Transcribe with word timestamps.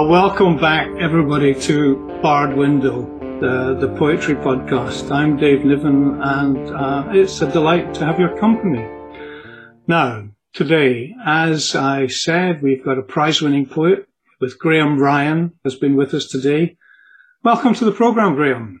Oh, 0.00 0.06
welcome 0.06 0.56
back, 0.56 0.86
everybody, 1.00 1.52
to 1.62 2.20
Barred 2.22 2.56
Window, 2.56 3.02
the, 3.40 3.74
the 3.80 3.92
poetry 3.96 4.36
podcast. 4.36 5.10
I'm 5.10 5.36
Dave 5.36 5.64
Niven, 5.64 6.22
and 6.22 6.70
uh, 6.70 7.08
it's 7.10 7.42
a 7.42 7.50
delight 7.50 7.94
to 7.94 8.04
have 8.04 8.20
your 8.20 8.38
company. 8.38 8.86
Now, 9.88 10.28
today, 10.52 11.16
as 11.26 11.74
I 11.74 12.06
said, 12.06 12.62
we've 12.62 12.84
got 12.84 12.98
a 12.98 13.02
prize-winning 13.02 13.66
poet 13.66 14.06
with 14.40 14.56
Graeme 14.56 15.00
Ryan 15.00 15.58
has 15.64 15.74
been 15.74 15.96
with 15.96 16.14
us 16.14 16.28
today. 16.28 16.76
Welcome 17.42 17.74
to 17.74 17.84
the 17.84 17.90
program, 17.90 18.36
Graeme. 18.36 18.80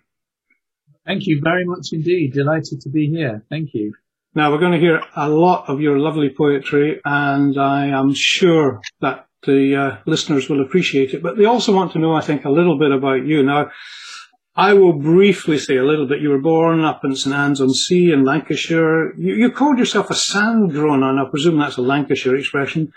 Thank 1.04 1.26
you 1.26 1.40
very 1.42 1.64
much 1.64 1.88
indeed. 1.90 2.32
Delighted 2.32 2.82
to 2.82 2.90
be 2.90 3.10
here. 3.10 3.44
Thank 3.50 3.74
you. 3.74 3.92
Now 4.36 4.52
we're 4.52 4.60
going 4.60 4.70
to 4.70 4.78
hear 4.78 5.02
a 5.16 5.28
lot 5.28 5.68
of 5.68 5.80
your 5.80 5.98
lovely 5.98 6.30
poetry 6.30 7.00
and 7.04 7.58
I 7.58 7.86
am 7.86 8.14
sure 8.14 8.80
that 9.00 9.27
the 9.46 9.76
uh, 9.76 9.96
listeners 10.06 10.48
will 10.48 10.60
appreciate 10.60 11.14
it, 11.14 11.22
but 11.22 11.36
they 11.36 11.44
also 11.44 11.74
want 11.74 11.92
to 11.92 11.98
know, 11.98 12.14
I 12.14 12.20
think, 12.20 12.44
a 12.44 12.50
little 12.50 12.78
bit 12.78 12.92
about 12.92 13.24
you. 13.24 13.42
Now, 13.42 13.70
I 14.58 14.72
will 14.74 14.94
briefly 14.94 15.56
say 15.56 15.76
a 15.76 15.84
little 15.84 16.08
bit. 16.08 16.20
You 16.20 16.30
were 16.30 16.40
born 16.40 16.80
up 16.80 17.04
in 17.04 17.14
St 17.14 17.32
Anne's 17.32 17.60
on 17.60 17.72
Sea 17.72 18.10
in 18.10 18.24
Lancashire. 18.24 19.14
You, 19.16 19.34
you 19.34 19.52
called 19.52 19.78
yourself 19.78 20.10
a 20.10 20.14
sandgrown'un, 20.14 21.24
I 21.24 21.30
presume 21.30 21.58
that's 21.58 21.76
a 21.76 21.82
Lancashire 21.82 22.34
expression, 22.34 22.92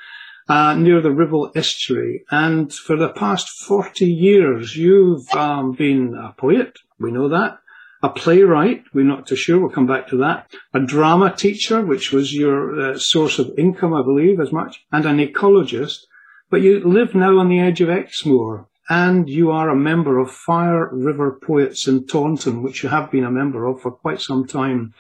uh, 0.50 0.73
near 0.73 1.02
the 1.02 1.12
Ribble 1.12 1.52
Estuary. 1.55 2.23
And 2.31 2.73
for 2.73 2.95
the 2.95 3.09
past 3.09 3.48
40 3.67 4.08
years, 4.08 4.76
you've 4.76 5.31
um, 5.36 5.73
been 5.73 6.16
a 6.16 6.34
poet. 6.34 6.80
We 7.00 7.12
know 7.12 7.30
that. 7.30 7.59
A 8.02 8.09
playwright. 8.09 8.86
We're 8.95 9.05
not 9.05 9.28
too 9.28 9.36
sure. 9.36 9.59
We'll 9.59 9.70
come 9.70 9.86
back 9.86 10.08
to 10.08 10.17
that. 10.17 10.52
A 10.73 10.80
drama 10.80 11.31
teacher, 11.36 11.86
which 11.86 12.11
was 12.11 12.33
your 12.33 12.94
uh, 12.94 12.98
source 12.98 13.38
of 13.38 13.52
income, 13.55 13.94
I 13.94 14.02
believe, 14.02 14.39
as 14.39 14.52
much. 14.52 14.83
And 14.92 15.05
an 15.05 15.20
ecologist. 15.20 16.08
But 16.52 16.63
you 16.63 16.81
live 16.81 17.16
now 17.16 17.39
on 17.39 17.47
the 17.47 17.61
edge 17.61 17.80
of 17.80 17.89
Exmoor 17.89 18.67
and 18.89 19.30
you 19.30 19.52
are 19.52 19.69
a 19.69 19.75
member 19.75 20.19
of 20.19 20.30
Fire 20.30 20.93
River 20.93 21.39
Poets 21.41 21.88
in 21.88 22.05
Taunton, 22.05 22.61
which 22.61 22.83
you 22.83 22.89
have 22.89 23.09
been 23.09 23.23
a 23.23 23.31
member 23.31 23.66
of 23.66 23.80
for 23.80 23.89
quite 23.89 24.19
some 24.19 24.45
time. 24.45 24.93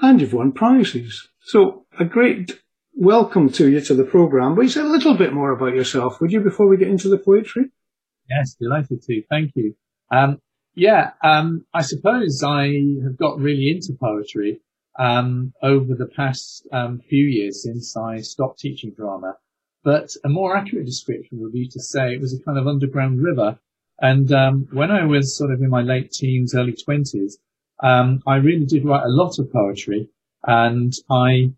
And 0.00 0.20
you've 0.20 0.32
won 0.32 0.50
prizes. 0.50 1.28
So 1.42 1.86
a 2.00 2.04
great 2.04 2.60
welcome 2.92 3.50
to 3.52 3.70
you 3.70 3.80
to 3.82 3.94
the 3.94 4.02
programme. 4.02 4.56
But 4.56 4.62
you 4.62 4.68
say 4.68 4.80
a 4.80 4.84
little 4.84 5.14
bit 5.16 5.32
more 5.32 5.52
about 5.52 5.76
yourself, 5.76 6.20
would 6.20 6.32
you, 6.32 6.40
before 6.40 6.66
we 6.66 6.76
get 6.76 6.88
into 6.88 7.08
the 7.08 7.18
poetry? 7.18 7.66
Yes, 8.28 8.56
delighted 8.60 9.02
to. 9.02 9.22
Thank 9.30 9.52
you. 9.54 9.76
Um, 10.10 10.40
yeah, 10.74 11.12
um, 11.22 11.64
I 11.72 11.82
suppose 11.82 12.42
I 12.44 12.64
have 13.04 13.16
got 13.16 13.38
really 13.38 13.70
into 13.70 13.96
poetry 13.96 14.60
um, 14.98 15.52
over 15.62 15.94
the 15.94 16.08
past 16.16 16.66
um, 16.72 16.98
few 17.08 17.26
years 17.26 17.62
since 17.62 17.96
I 17.96 18.22
stopped 18.22 18.58
teaching 18.58 18.90
drama. 18.90 19.36
But 19.86 20.16
a 20.24 20.28
more 20.28 20.56
accurate 20.56 20.84
description 20.84 21.38
would 21.38 21.52
be 21.52 21.68
to 21.68 21.78
say 21.78 22.12
it 22.12 22.20
was 22.20 22.34
a 22.34 22.42
kind 22.42 22.58
of 22.58 22.66
underground 22.66 23.22
river. 23.22 23.56
And 24.00 24.32
um, 24.32 24.66
when 24.72 24.90
I 24.90 25.04
was 25.04 25.36
sort 25.38 25.52
of 25.52 25.62
in 25.62 25.70
my 25.70 25.82
late 25.82 26.10
teens, 26.10 26.56
early 26.56 26.72
twenties, 26.72 27.38
um, 27.84 28.20
I 28.26 28.34
really 28.38 28.66
did 28.66 28.84
write 28.84 29.04
a 29.04 29.16
lot 29.20 29.38
of 29.38 29.52
poetry, 29.52 30.08
and 30.44 30.92
I 31.08 31.52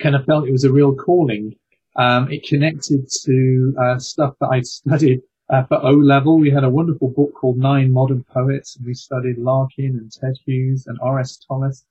kind 0.00 0.16
of 0.16 0.24
felt 0.24 0.48
it 0.48 0.52
was 0.58 0.64
a 0.64 0.72
real 0.72 0.96
calling. 0.96 1.54
Um, 1.94 2.28
it 2.28 2.42
connected 2.42 3.08
to 3.26 3.74
uh, 3.80 3.98
stuff 4.00 4.34
that 4.40 4.48
I'd 4.48 4.66
studied 4.66 5.22
uh, 5.48 5.62
for 5.62 5.78
O 5.86 5.92
level. 5.92 6.40
We 6.40 6.50
had 6.50 6.64
a 6.64 6.70
wonderful 6.70 7.08
book 7.08 7.34
called 7.34 7.56
Nine 7.56 7.92
Modern 7.92 8.24
Poets, 8.24 8.74
and 8.74 8.84
we 8.84 8.94
studied 8.94 9.38
Larkin 9.38 9.96
and 9.96 10.10
Ted 10.10 10.34
Hughes 10.44 10.88
and 10.88 10.98
R.S. 11.00 11.38
Thomas 11.46 11.84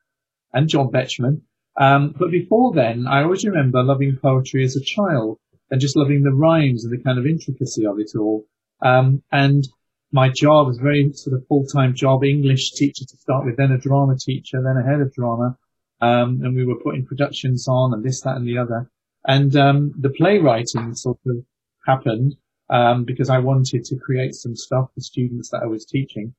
and 0.53 0.67
John 0.67 0.89
Betjeman. 0.91 1.39
Um, 1.79 2.15
but 2.17 2.31
before 2.31 2.73
then, 2.73 3.05
I 3.07 3.23
always 3.23 3.45
remember 3.45 3.83
loving 3.83 4.17
poetry 4.21 4.63
as 4.63 4.75
a 4.75 4.83
child 4.83 5.39
and 5.69 5.81
just 5.81 5.95
loving 5.95 6.23
the 6.23 6.31
rhymes 6.31 6.83
and 6.83 6.91
the 6.91 7.03
kind 7.03 7.19
of 7.19 7.25
intricacy 7.25 7.85
of 7.85 7.99
it 7.99 8.11
all. 8.17 8.45
Um, 8.81 9.21
and 9.31 9.67
my 10.11 10.29
job 10.29 10.67
was 10.67 10.77
very 10.77 11.11
sort 11.13 11.35
of 11.35 11.45
full-time 11.47 11.93
job, 11.93 12.23
English 12.23 12.71
teacher 12.71 13.05
to 13.05 13.17
start 13.17 13.45
with, 13.45 13.57
then 13.57 13.71
a 13.71 13.77
drama 13.77 14.15
teacher, 14.17 14.61
then 14.61 14.77
a 14.77 14.83
head 14.83 15.01
of 15.01 15.13
drama. 15.13 15.57
Um, 15.99 16.41
and 16.43 16.55
we 16.55 16.65
were 16.65 16.79
putting 16.79 17.05
productions 17.05 17.67
on 17.67 17.93
and 17.93 18.03
this, 18.03 18.21
that 18.21 18.37
and 18.37 18.47
the 18.47 18.57
other. 18.57 18.89
And, 19.25 19.55
um, 19.55 19.93
the 19.99 20.09
playwriting 20.09 20.95
sort 20.95 21.19
of 21.25 21.43
happened, 21.85 22.35
um, 22.69 23.03
because 23.03 23.29
I 23.29 23.39
wanted 23.39 23.83
to 23.85 23.97
create 23.97 24.33
some 24.33 24.55
stuff 24.55 24.89
for 24.93 25.01
students 25.01 25.49
that 25.49 25.63
I 25.63 25.67
was 25.67 25.85
teaching. 25.85 26.33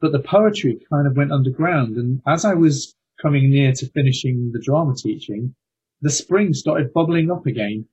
But 0.00 0.12
the 0.12 0.18
poetry 0.18 0.80
kind 0.90 1.06
of 1.06 1.16
went 1.16 1.30
underground. 1.30 1.96
And 1.96 2.20
as 2.26 2.44
I 2.44 2.54
was 2.54 2.96
coming 3.22 3.50
near 3.50 3.72
to 3.72 3.86
finishing 3.90 4.50
the 4.52 4.60
drama 4.60 4.94
teaching, 4.94 5.54
the 6.00 6.10
spring 6.10 6.52
started 6.52 6.92
bubbling 6.92 7.30
up 7.30 7.46
again. 7.46 7.86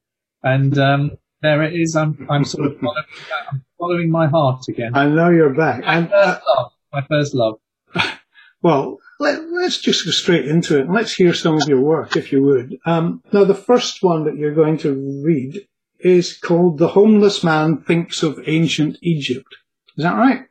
And 0.43 0.77
um, 0.77 1.11
there 1.41 1.63
it 1.63 1.79
is. 1.79 1.95
I'm, 1.95 2.27
I'm 2.29 2.43
sort 2.43 2.67
of 2.67 2.79
following, 2.79 3.03
I'm 3.51 3.65
following 3.77 4.11
my 4.11 4.27
heart 4.27 4.67
again. 4.67 4.95
I 4.95 5.07
know 5.07 5.29
you're 5.29 5.53
back. 5.53 5.81
My 5.81 5.97
and, 5.97 6.09
first 6.09 6.41
love. 6.47 6.71
My 6.91 7.01
first 7.07 7.33
love. 7.33 7.59
Well, 8.61 8.97
let, 9.21 9.39
us 9.39 9.77
just 9.77 10.03
go 10.03 10.11
straight 10.11 10.45
into 10.45 10.77
it 10.77 10.81
and 10.81 10.93
let's 10.93 11.13
hear 11.13 11.33
some 11.33 11.55
of 11.55 11.69
your 11.69 11.79
work, 11.79 12.17
if 12.17 12.31
you 12.33 12.43
would. 12.43 12.77
Um, 12.85 13.23
now, 13.31 13.45
the 13.45 13.55
first 13.55 14.03
one 14.03 14.25
that 14.25 14.35
you're 14.35 14.53
going 14.53 14.77
to 14.79 15.21
read 15.23 15.65
is 15.99 16.37
called 16.37 16.77
The 16.77 16.89
Homeless 16.89 17.41
Man 17.41 17.81
Thinks 17.81 18.21
of 18.21 18.39
Ancient 18.45 18.97
Egypt. 19.01 19.55
Is 19.97 20.03
that 20.03 20.17
right? 20.17 20.45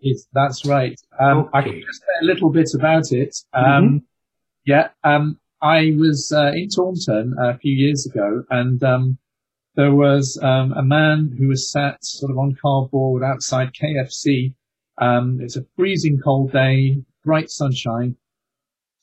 Yes, 0.00 0.26
that's 0.32 0.64
right. 0.66 0.98
Um, 1.18 1.38
okay. 1.38 1.48
I 1.54 1.62
can 1.62 1.82
just 1.86 2.00
say 2.00 2.22
a 2.22 2.24
little 2.24 2.50
bit 2.50 2.70
about 2.74 3.12
it. 3.12 3.36
Um, 3.52 3.64
mm-hmm. 3.64 3.96
Yeah, 4.64 4.88
um, 5.04 5.38
I 5.62 5.94
was 5.96 6.32
uh, 6.34 6.52
in 6.54 6.68
Taunton 6.68 7.34
a 7.38 7.58
few 7.58 7.72
years 7.72 8.06
ago, 8.06 8.44
and 8.50 8.82
um, 8.82 9.18
there 9.74 9.94
was 9.94 10.38
um, 10.42 10.72
a 10.72 10.82
man 10.82 11.34
who 11.38 11.48
was 11.48 11.70
sat 11.70 12.02
sort 12.04 12.30
of 12.30 12.38
on 12.38 12.56
cardboard 12.60 13.22
outside 13.22 13.72
KFC. 13.74 14.54
Um, 14.98 15.38
it's 15.40 15.56
a 15.56 15.64
freezing 15.76 16.18
cold 16.22 16.52
day, 16.52 17.02
bright 17.24 17.50
sunshine, 17.50 18.16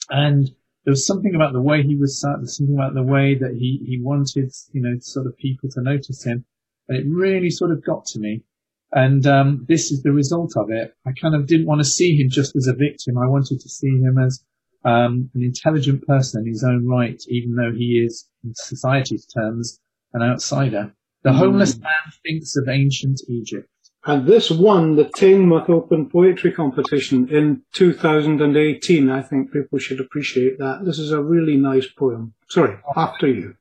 and 0.09 0.47
there 0.83 0.91
was 0.91 1.05
something 1.05 1.35
about 1.35 1.53
the 1.53 1.61
way 1.61 1.83
he 1.83 1.95
was 1.95 2.19
sat. 2.19 2.37
There's 2.37 2.57
something 2.57 2.75
about 2.75 2.93
the 2.93 3.03
way 3.03 3.35
that 3.35 3.53
he 3.53 3.83
he 3.85 3.99
wanted, 4.01 4.51
you 4.71 4.81
know, 4.81 4.97
sort 4.99 5.27
of 5.27 5.37
people 5.37 5.69
to 5.71 5.81
notice 5.81 6.23
him, 6.23 6.45
and 6.87 6.97
it 6.97 7.05
really 7.07 7.49
sort 7.49 7.71
of 7.71 7.83
got 7.83 8.05
to 8.07 8.19
me. 8.19 8.43
And 8.93 9.27
um, 9.27 9.65
this 9.67 9.91
is 9.91 10.03
the 10.03 10.11
result 10.11 10.53
of 10.55 10.69
it. 10.69 10.93
I 11.05 11.11
kind 11.19 11.35
of 11.35 11.45
didn't 11.45 11.67
want 11.67 11.79
to 11.79 11.85
see 11.85 12.15
him 12.15 12.29
just 12.29 12.55
as 12.55 12.67
a 12.67 12.73
victim. 12.73 13.17
I 13.17 13.27
wanted 13.27 13.59
to 13.59 13.69
see 13.69 13.89
him 13.89 14.17
as 14.17 14.43
um, 14.85 15.29
an 15.33 15.43
intelligent 15.43 16.07
person 16.07 16.41
in 16.41 16.47
his 16.47 16.63
own 16.63 16.87
right, 16.87 17.21
even 17.27 17.55
though 17.55 17.73
he 17.73 18.03
is, 18.05 18.29
in 18.43 18.53
society's 18.55 19.25
terms, 19.25 19.79
an 20.13 20.21
outsider. 20.21 20.93
The 21.23 21.31
mm. 21.31 21.35
homeless 21.35 21.77
man 21.77 22.13
thinks 22.25 22.55
of 22.55 22.69
ancient 22.69 23.21
Egypt. 23.27 23.69
And 24.05 24.25
this 24.25 24.49
won 24.49 24.95
the 24.95 25.03
Teignmouth 25.03 25.69
Open 25.69 26.09
Poetry 26.09 26.53
Competition 26.53 27.27
in 27.27 27.63
2018. 27.73 29.09
I 29.09 29.21
think 29.21 29.51
people 29.51 29.79
should 29.79 29.99
appreciate 29.99 30.59
that. 30.59 30.85
This 30.85 30.97
is 30.97 31.11
a 31.11 31.21
really 31.21 31.57
nice 31.57 31.87
poem. 31.87 32.33
Sorry, 32.47 32.77
oh, 32.87 32.93
after 32.95 33.27
you. 33.27 33.55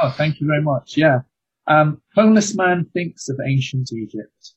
Oh, 0.00 0.10
thank 0.10 0.40
you 0.40 0.46
very 0.46 0.62
much. 0.62 0.96
Yeah. 0.96 1.22
Um, 1.66 2.00
homeless 2.14 2.56
man 2.56 2.86
thinks 2.92 3.28
of 3.28 3.40
ancient 3.44 3.92
Egypt. 3.92 4.54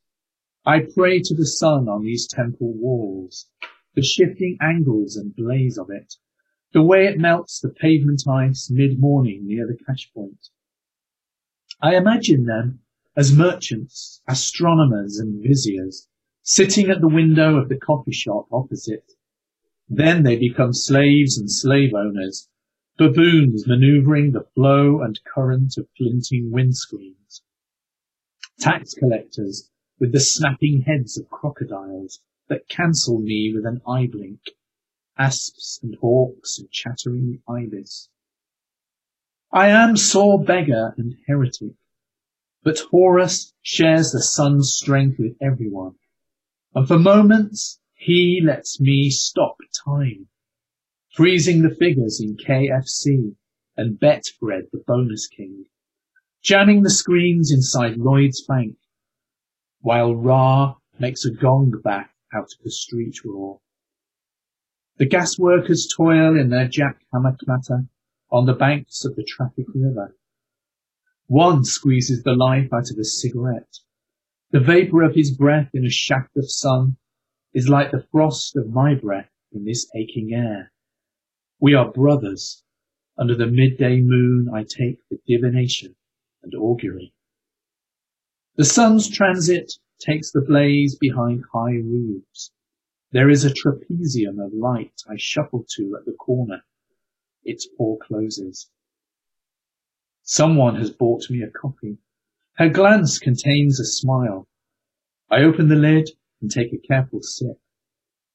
I 0.65 0.81
pray 0.81 1.21
to 1.21 1.33
the 1.33 1.47
sun 1.47 1.89
on 1.89 2.03
these 2.03 2.27
temple 2.27 2.73
walls 2.73 3.49
the 3.95 4.03
shifting 4.03 4.57
angles 4.61 5.17
and 5.17 5.35
blaze 5.35 5.77
of 5.77 5.89
it, 5.89 6.13
the 6.71 6.83
way 6.83 7.07
it 7.07 7.19
melts 7.19 7.59
the 7.59 7.69
pavement 7.69 8.27
ice 8.27 8.69
mid-morning 8.69 9.45
near 9.45 9.65
the 9.65 9.77
cash 9.85 10.11
point. 10.13 10.49
I 11.81 11.95
imagine 11.95 12.45
them 12.45 12.81
as 13.17 13.35
merchants, 13.35 14.21
astronomers 14.27 15.17
and 15.17 15.43
viziers, 15.43 16.07
sitting 16.43 16.91
at 16.91 17.01
the 17.01 17.09
window 17.09 17.57
of 17.57 17.67
the 17.67 17.79
coffee 17.79 18.13
shop 18.13 18.47
opposite. 18.51 19.11
Then 19.89 20.21
they 20.21 20.37
become 20.37 20.73
slaves 20.73 21.39
and 21.39 21.51
slave 21.51 21.95
owners, 21.95 22.47
baboons 22.97 23.65
maneuvering 23.67 24.31
the 24.31 24.45
flow 24.53 25.01
and 25.01 25.19
current 25.23 25.75
of 25.77 25.89
flinting 25.97 26.51
windscreens. 26.51 27.41
Tax 28.59 28.93
collectors 28.93 29.71
with 30.01 30.11
the 30.13 30.19
snapping 30.19 30.81
heads 30.81 31.15
of 31.15 31.29
crocodiles, 31.29 32.21
that 32.49 32.67
cancel 32.67 33.19
me 33.19 33.53
with 33.53 33.67
an 33.67 33.79
eye 33.87 34.07
blink, 34.07 34.41
asps 35.15 35.79
and 35.83 35.95
hawks 36.01 36.57
and 36.57 36.71
chattering 36.71 37.39
ibis. 37.47 38.09
I 39.51 39.67
am 39.67 39.95
sore 39.95 40.43
beggar 40.43 40.95
and 40.97 41.13
heretic, 41.27 41.75
but 42.63 42.79
Horus 42.89 43.53
shares 43.61 44.11
the 44.11 44.23
sun's 44.23 44.73
strength 44.73 45.19
with 45.19 45.37
everyone, 45.39 45.93
and 46.73 46.87
for 46.87 46.97
moments 46.97 47.79
he 47.93 48.41
lets 48.43 48.81
me 48.81 49.11
stop 49.11 49.57
time, 49.85 50.27
freezing 51.13 51.61
the 51.61 51.75
figures 51.75 52.19
in 52.19 52.37
KFC 52.37 53.35
and 53.77 53.99
Betfred 53.99 54.71
the 54.71 54.83
bonus 54.87 55.27
king, 55.27 55.65
jamming 56.41 56.81
the 56.81 56.89
screens 56.89 57.51
inside 57.51 57.97
Lloyd's 57.97 58.43
Bank, 58.47 58.77
while 59.81 60.15
Ra 60.15 60.75
makes 60.99 61.25
a 61.25 61.31
gong 61.31 61.81
back 61.83 62.11
out 62.33 62.53
of 62.53 62.63
the 62.63 62.71
street 62.71 63.23
roar. 63.25 63.59
The 64.97 65.05
gas 65.07 65.39
workers 65.39 65.91
toil 65.97 66.39
in 66.39 66.49
their 66.49 66.67
jackhammer 66.67 67.37
clatter 67.37 67.87
on 68.31 68.45
the 68.45 68.53
banks 68.53 69.03
of 69.03 69.15
the 69.15 69.23
traffic 69.23 69.65
river. 69.73 70.15
One 71.27 71.63
squeezes 71.63 72.23
the 72.23 72.33
life 72.35 72.71
out 72.71 72.91
of 72.91 72.97
a 72.97 73.03
cigarette 73.03 73.79
The 74.51 74.59
vapor 74.59 75.01
of 75.03 75.15
his 75.15 75.31
breath 75.31 75.69
in 75.73 75.85
a 75.85 75.89
shaft 75.89 76.35
of 76.35 76.51
sun 76.51 76.97
is 77.53 77.69
like 77.69 77.91
the 77.91 78.05
frost 78.11 78.57
of 78.57 78.69
my 78.69 78.95
breath 78.95 79.31
in 79.53 79.63
this 79.63 79.89
aching 79.95 80.33
air. 80.33 80.71
We 81.59 81.73
are 81.73 81.91
brothers. 81.91 82.63
Under 83.17 83.35
the 83.35 83.47
midday 83.47 84.01
moon 84.01 84.49
I 84.53 84.63
take 84.63 84.99
for 85.07 85.17
divination 85.25 85.95
and 86.43 86.53
augury. 86.53 87.13
The 88.57 88.65
sun's 88.65 89.09
transit 89.09 89.71
takes 89.97 90.31
the 90.31 90.41
blaze 90.41 90.97
behind 90.97 91.45
high 91.53 91.75
roofs. 91.75 92.51
There 93.11 93.29
is 93.29 93.45
a 93.45 93.53
trapezium 93.53 94.39
of 94.39 94.53
light 94.53 95.01
I 95.07 95.15
shuffle 95.17 95.65
to 95.77 95.95
at 95.95 96.05
the 96.05 96.11
corner. 96.11 96.61
Its 97.45 97.65
forecloses. 97.77 98.69
Someone 100.23 100.75
has 100.75 100.91
bought 100.91 101.29
me 101.29 101.41
a 101.41 101.49
coffee. 101.49 101.97
Her 102.53 102.67
glance 102.67 103.19
contains 103.19 103.79
a 103.79 103.85
smile. 103.85 104.47
I 105.29 105.43
open 105.43 105.69
the 105.69 105.75
lid 105.75 106.09
and 106.41 106.51
take 106.51 106.73
a 106.73 106.77
careful 106.77 107.21
sip. 107.21 107.57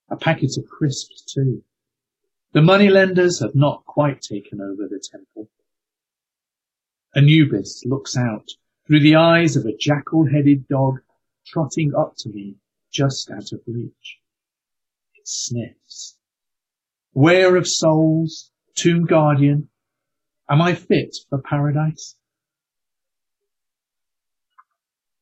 A 0.08 0.16
packet 0.16 0.56
of 0.56 0.66
crisps 0.66 1.20
too. 1.22 1.62
The 2.52 2.62
moneylenders 2.62 3.40
have 3.40 3.54
not 3.54 3.84
quite 3.84 4.22
taken 4.22 4.62
over 4.62 4.88
the 4.88 4.98
temple. 4.98 5.50
Anubis 7.14 7.84
looks 7.84 8.16
out 8.16 8.52
through 8.86 9.00
the 9.00 9.16
eyes 9.16 9.56
of 9.56 9.64
a 9.64 9.76
jackal-headed 9.76 10.68
dog 10.68 11.00
trotting 11.46 11.94
up 11.94 12.14
to 12.18 12.28
me 12.28 12.56
just 12.92 13.30
out 13.30 13.52
of 13.52 13.60
reach. 13.66 14.18
It 15.14 15.26
sniffs. 15.26 16.16
Wear 17.12 17.56
of 17.56 17.66
souls, 17.66 18.50
tomb 18.74 19.04
guardian, 19.06 19.68
am 20.48 20.62
I 20.62 20.74
fit 20.74 21.16
for 21.28 21.38
paradise? 21.38 22.14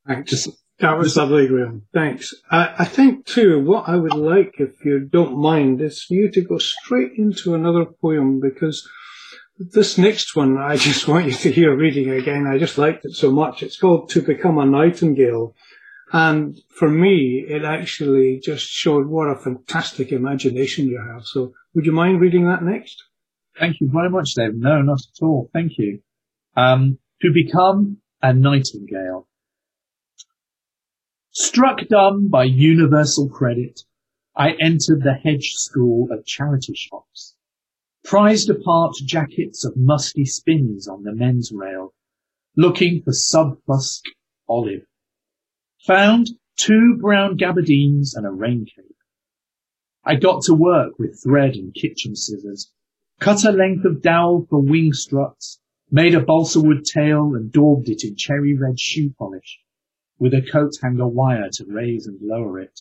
Thanks. 0.07 0.49
That 0.81 0.99
was 0.99 1.17
lovely, 1.17 1.47
Graeme. 1.47 1.83
Thanks. 1.95 2.35
I, 2.51 2.75
I 2.81 2.85
think 2.85 3.27
too, 3.27 3.61
what 3.65 3.89
I 3.89 3.97
would 3.97 4.15
like, 4.15 4.57
if 4.59 4.85
you 4.85 4.99
don't 5.01 5.39
mind, 5.39 5.81
is 5.81 6.03
for 6.03 6.15
you 6.15 6.31
to 6.33 6.43
go 6.43 6.59
straight 6.59 7.13
into 7.17 7.55
another 7.55 7.85
poem 7.85 8.41
because 8.41 8.87
this 9.59 9.99
next 9.99 10.35
one, 10.37 10.59
I 10.59 10.77
just 10.89 11.09
want 11.09 11.27
you 11.27 11.33
to 11.33 11.51
hear 11.51 11.77
reading 11.77 12.11
again. 12.11 12.47
I 12.47 12.59
just 12.59 12.79
liked 12.79 13.05
it 13.05 13.15
so 13.15 13.31
much. 13.31 13.63
It's 13.63 13.79
called 13.79 14.11
To 14.11 14.23
Become 14.23 14.59
a 14.59 14.67
Nightingale. 14.67 15.55
And 16.13 16.57
for 16.69 16.89
me, 16.89 17.45
it 17.49 17.65
actually 17.65 18.41
just 18.43 18.67
showed 18.67 19.07
what 19.09 19.29
a 19.29 19.37
fantastic 19.37 20.13
imagination 20.13 20.87
you 20.87 21.01
have. 21.01 21.25
So 21.25 21.53
would 21.75 21.87
you 21.87 21.93
mind 21.93 22.21
reading 22.21 22.47
that 22.47 22.63
next? 22.63 23.03
Thank 23.59 23.81
you 23.81 23.89
very 23.93 24.11
much, 24.11 24.35
David. 24.35 24.59
No, 24.59 24.83
not 24.83 25.01
at 25.01 25.23
all. 25.23 25.51
Thank 25.53 25.73
you. 25.79 26.01
Um, 26.57 26.99
to 27.23 27.33
become 27.33 27.99
a 28.23 28.33
nightingale. 28.33 29.27
Struck 31.31 31.81
dumb 31.89 32.29
by 32.29 32.45
universal 32.45 33.29
credit, 33.29 33.81
I 34.37 34.51
entered 34.61 35.03
the 35.03 35.15
hedge 35.15 35.53
school 35.55 36.09
of 36.13 36.25
charity 36.25 36.75
shops, 36.75 37.34
prized 38.05 38.51
apart 38.51 38.95
jackets 39.07 39.65
of 39.65 39.77
musty 39.77 40.27
spins 40.27 40.87
on 40.87 41.03
the 41.03 41.15
men's 41.15 41.51
rail, 41.53 41.95
looking 42.55 43.03
for 43.03 43.13
subfusc 43.13 44.03
olive. 44.47 44.85
Found 45.87 46.29
two 46.57 46.99
brown 47.01 47.37
gabardines 47.37 48.15
and 48.15 48.27
a 48.27 48.31
raincoat. 48.31 48.85
I 50.05 50.17
got 50.17 50.43
to 50.43 50.55
work 50.55 50.99
with 50.99 51.21
thread 51.25 51.57
and 51.57 51.75
kitchen 51.75 52.15
scissors, 52.15 52.71
cut 53.21 53.43
a 53.45 53.51
length 53.51 53.87
of 53.87 54.03
dowel 54.03 54.47
for 54.51 54.61
wing 54.61 54.93
struts, 54.93 55.59
made 55.91 56.15
a 56.15 56.21
balsa 56.21 56.61
wood 56.61 56.85
tail 56.85 57.35
and 57.35 57.51
daubed 57.51 57.89
it 57.89 58.05
in 58.05 58.17
cherry 58.17 58.55
red 58.55 58.79
shoe 58.79 59.15
polish 59.19 59.61
with 60.19 60.35
a 60.35 60.43
coat 60.43 60.73
hanger 60.83 61.09
wire 61.09 61.49
to 61.53 61.65
raise 61.67 62.07
and 62.07 62.21
lower 62.21 62.61
it, 62.61 62.81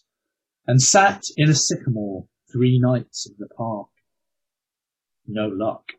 and 0.67 0.81
sat 0.81 1.23
in 1.37 1.49
a 1.49 1.55
sycamore 1.55 2.27
three 2.51 2.77
nights 2.77 3.25
in 3.25 3.35
the 3.39 3.47
park. 3.55 3.87
No 5.27 5.47
luck. 5.47 5.93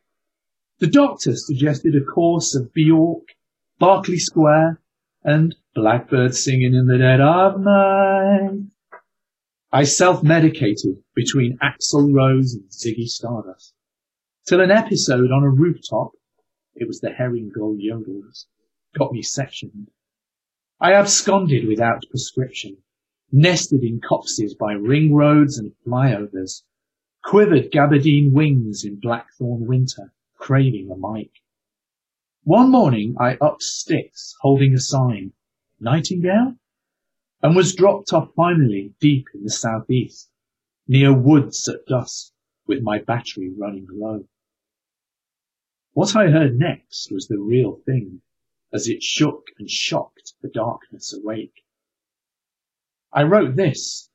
The 0.80 0.86
doctor 0.86 1.34
suggested 1.34 1.94
a 1.94 2.04
course 2.04 2.54
of 2.54 2.72
Bjork, 2.74 3.28
Berkeley 3.78 4.18
Square, 4.18 4.80
and 5.22 5.56
Blackbird 5.74 6.34
Singing 6.34 6.74
in 6.74 6.86
the 6.86 6.98
Dead 6.98 7.20
of 7.20 7.60
Night. 7.60 8.66
I 9.72 9.84
self-medicated 9.84 11.02
between 11.14 11.58
Axl 11.58 12.12
Rose 12.14 12.54
and 12.54 12.64
Ziggy 12.70 13.08
Stardust, 13.08 13.72
till 14.46 14.60
an 14.60 14.70
episode 14.70 15.32
on 15.32 15.42
a 15.42 15.48
rooftop, 15.48 16.12
it 16.76 16.86
was 16.86 17.00
the 17.00 17.10
Herring 17.10 17.50
Gull 17.52 17.76
Yodels, 17.76 18.46
got 18.96 19.12
me 19.12 19.22
sectioned. 19.22 19.90
I 20.80 20.92
absconded 20.92 21.66
without 21.66 22.04
prescription, 22.10 22.76
nested 23.32 23.82
in 23.82 24.00
copses 24.00 24.54
by 24.54 24.74
ring 24.74 25.14
roads 25.14 25.58
and 25.58 25.72
flyovers, 25.86 26.62
quivered 27.24 27.72
gabardine 27.72 28.32
wings 28.32 28.84
in 28.84 29.00
blackthorn 29.00 29.66
winter, 29.66 30.12
craving 30.36 30.90
a 30.90 30.96
mic. 30.96 31.30
One 32.42 32.70
morning 32.70 33.16
I 33.18 33.38
upped 33.40 33.62
sticks 33.62 34.34
holding 34.42 34.74
a 34.74 34.78
sign, 34.78 35.32
Nightingale, 35.80 36.56
and 37.42 37.56
was 37.56 37.74
dropped 37.74 38.12
off 38.12 38.34
finally 38.36 38.94
deep 39.00 39.26
in 39.32 39.42
the 39.42 39.50
southeast, 39.50 40.30
near 40.86 41.14
woods 41.14 41.66
at 41.66 41.86
dusk, 41.86 42.32
with 42.66 42.82
my 42.82 42.98
battery 42.98 43.50
running 43.56 43.86
low. 43.90 44.28
What 45.92 46.14
I 46.14 46.30
heard 46.30 46.58
next 46.58 47.10
was 47.10 47.26
the 47.26 47.38
real 47.38 47.80
thing 47.86 48.20
as 48.70 48.86
it 48.86 49.02
shook 49.02 49.46
and 49.58 49.70
shocked 49.70 50.34
the 50.42 50.48
darkness 50.48 51.14
awake. 51.14 51.64
I 53.12 53.22
wrote 53.22 53.56
this. 53.56 54.10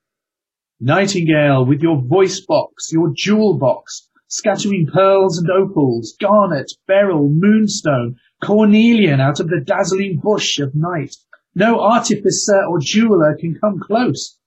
Nightingale 0.82 1.66
with 1.66 1.82
your 1.82 2.02
voice 2.02 2.40
box, 2.40 2.90
your 2.92 3.12
jewel 3.14 3.58
box, 3.58 4.08
scattering 4.28 4.88
pearls 4.88 5.38
and 5.38 5.50
opals, 5.50 6.16
garnet, 6.22 6.72
beryl, 6.88 7.28
moonstone, 7.30 8.16
cornelian 8.42 9.20
out 9.20 9.42
of 9.42 9.50
the 9.50 9.60
dazzling 9.60 10.20
bush 10.24 10.58
of 10.60 10.74
night. 10.74 11.16
No 11.54 11.82
artificer 11.82 12.64
or 12.64 12.80
jeweler 12.80 13.36
can 13.38 13.60
come 13.60 13.80
close. 13.80 14.40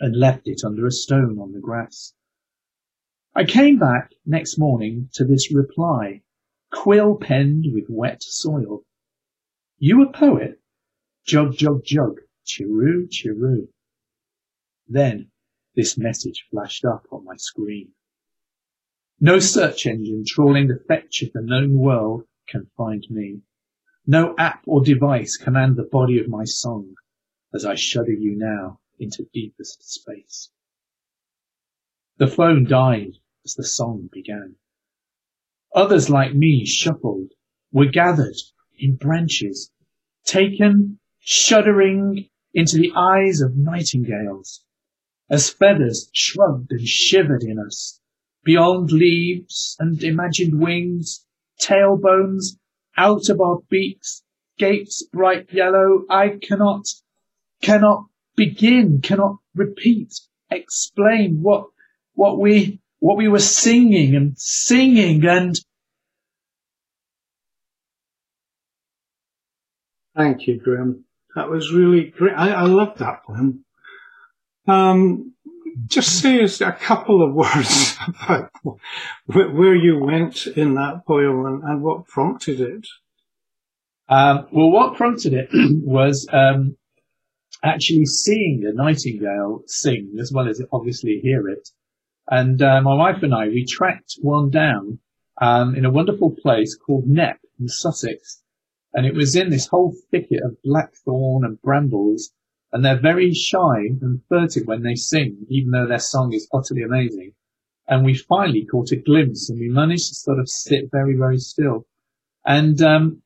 And 0.00 0.16
left 0.16 0.48
it 0.48 0.62
under 0.64 0.86
a 0.86 0.90
stone 0.90 1.38
on 1.38 1.52
the 1.52 1.60
grass. 1.60 2.12
I 3.36 3.44
came 3.44 3.78
back 3.78 4.10
next 4.24 4.58
morning 4.58 5.10
to 5.12 5.24
this 5.24 5.54
reply 5.54 6.22
quill 6.72 7.16
penned 7.16 7.66
with 7.72 7.86
wet 7.88 8.22
soil. 8.22 8.82
You 9.78 10.02
a 10.02 10.12
poet? 10.12 10.60
Jug, 11.24 11.56
jug, 11.56 11.84
jug, 11.84 12.20
chiroo, 12.44 13.08
chiroo. 13.08 13.68
Then 14.88 15.30
this 15.74 15.98
message 15.98 16.46
flashed 16.50 16.84
up 16.84 17.06
on 17.10 17.24
my 17.24 17.36
screen. 17.36 17.92
No 19.20 19.40
search 19.40 19.86
engine 19.86 20.24
trawling 20.26 20.68
the 20.68 20.84
fetch 20.86 21.22
of 21.22 21.32
the 21.32 21.42
known 21.42 21.78
world 21.78 22.24
can 22.48 22.70
find 22.76 23.04
me. 23.10 23.40
No 24.06 24.34
app 24.38 24.62
or 24.66 24.84
device 24.84 25.36
command 25.36 25.76
the 25.76 25.82
body 25.82 26.20
of 26.20 26.28
my 26.28 26.44
song 26.44 26.94
as 27.52 27.64
I 27.64 27.74
shudder 27.74 28.12
you 28.12 28.36
now 28.36 28.78
into 28.98 29.28
deepest 29.32 29.82
space. 29.82 30.50
The 32.18 32.28
phone 32.28 32.64
died 32.64 33.18
as 33.44 33.54
the 33.54 33.64
song 33.64 34.08
began. 34.12 34.56
Others 35.74 36.08
like 36.08 36.34
me 36.34 36.64
shuffled, 36.64 37.32
were 37.72 37.86
gathered 37.86 38.36
in 38.78 38.96
branches, 38.96 39.72
taken 40.24 41.00
shuddering 41.18 42.28
into 42.54 42.76
the 42.78 42.92
eyes 42.94 43.40
of 43.40 43.56
nightingales, 43.56 44.64
as 45.28 45.50
feathers 45.50 46.08
shrugged 46.12 46.70
and 46.70 46.86
shivered 46.86 47.42
in 47.42 47.58
us, 47.58 48.00
beyond 48.44 48.92
leaves 48.92 49.76
and 49.80 50.02
imagined 50.02 50.60
wings, 50.60 51.24
tailbones 51.60 52.56
out 52.96 53.28
of 53.28 53.40
our 53.40 53.58
beaks, 53.68 54.22
gapes 54.58 55.04
bright 55.12 55.52
yellow, 55.52 56.04
I 56.08 56.38
cannot, 56.40 56.86
cannot 57.60 58.06
begin, 58.36 59.00
cannot 59.02 59.38
repeat, 59.54 60.14
explain 60.50 61.42
what, 61.42 61.66
what 62.14 62.38
we, 62.38 62.80
what 63.00 63.16
we 63.16 63.28
were 63.28 63.40
singing 63.40 64.14
and 64.14 64.38
singing 64.38 65.24
and 65.26 65.56
Thank 70.16 70.46
you, 70.46 70.58
Graeme. 70.58 71.04
That 71.34 71.50
was 71.50 71.70
really 71.70 72.04
great. 72.04 72.32
I, 72.32 72.52
I 72.52 72.62
love 72.62 72.96
that 72.98 73.24
poem. 73.24 73.65
Um, 74.66 75.34
just 75.86 76.20
say 76.20 76.40
a 76.40 76.72
couple 76.72 77.22
of 77.22 77.34
words 77.42 77.96
about 78.08 78.50
where 79.26 79.74
you 79.74 79.98
went 79.98 80.46
in 80.46 80.74
that 80.74 81.06
poem 81.06 81.46
and, 81.46 81.62
and 81.62 81.82
what 81.82 82.06
prompted 82.06 82.60
it. 82.60 82.86
Um, 84.08 84.46
well, 84.52 84.70
what 84.70 84.96
prompted 84.96 85.34
it 85.34 85.48
was 85.52 86.28
um, 86.32 86.76
actually 87.62 88.06
seeing 88.06 88.60
the 88.60 88.72
nightingale 88.72 89.62
sing 89.66 90.16
as 90.20 90.32
well 90.32 90.48
as 90.48 90.62
obviously 90.72 91.20
hear 91.22 91.48
it. 91.48 91.68
And 92.28 92.60
uh, 92.62 92.80
my 92.82 92.94
wife 92.94 93.22
and 93.22 93.34
I, 93.34 93.48
we 93.48 93.64
tracked 93.64 94.16
one 94.20 94.50
down 94.50 94.98
um, 95.40 95.74
in 95.74 95.84
a 95.84 95.90
wonderful 95.90 96.34
place 96.34 96.76
called 96.76 97.06
Knepp 97.06 97.38
in 97.60 97.68
Sussex 97.68 98.42
And 98.94 99.06
it 99.06 99.14
was 99.14 99.36
in 99.36 99.50
this 99.50 99.66
whole 99.66 99.94
thicket 100.10 100.42
of 100.42 100.60
blackthorn 100.62 101.44
and 101.44 101.60
brambles, 101.60 102.30
and 102.76 102.84
they're 102.84 103.00
very 103.00 103.32
shy 103.32 103.88
and 104.02 104.20
furtive 104.28 104.66
when 104.66 104.82
they 104.82 104.96
sing, 104.96 105.46
even 105.48 105.70
though 105.70 105.86
their 105.86 105.98
song 105.98 106.34
is 106.34 106.46
utterly 106.52 106.82
amazing. 106.82 107.32
And 107.88 108.04
we 108.04 108.12
finally 108.12 108.66
caught 108.66 108.92
a 108.92 108.96
glimpse 108.96 109.48
and 109.48 109.58
we 109.58 109.70
managed 109.70 110.08
to 110.08 110.14
sort 110.14 110.38
of 110.38 110.46
sit 110.46 110.90
very, 110.92 111.16
very 111.16 111.38
still. 111.38 111.86
And, 112.44 112.82
um, 112.82 113.22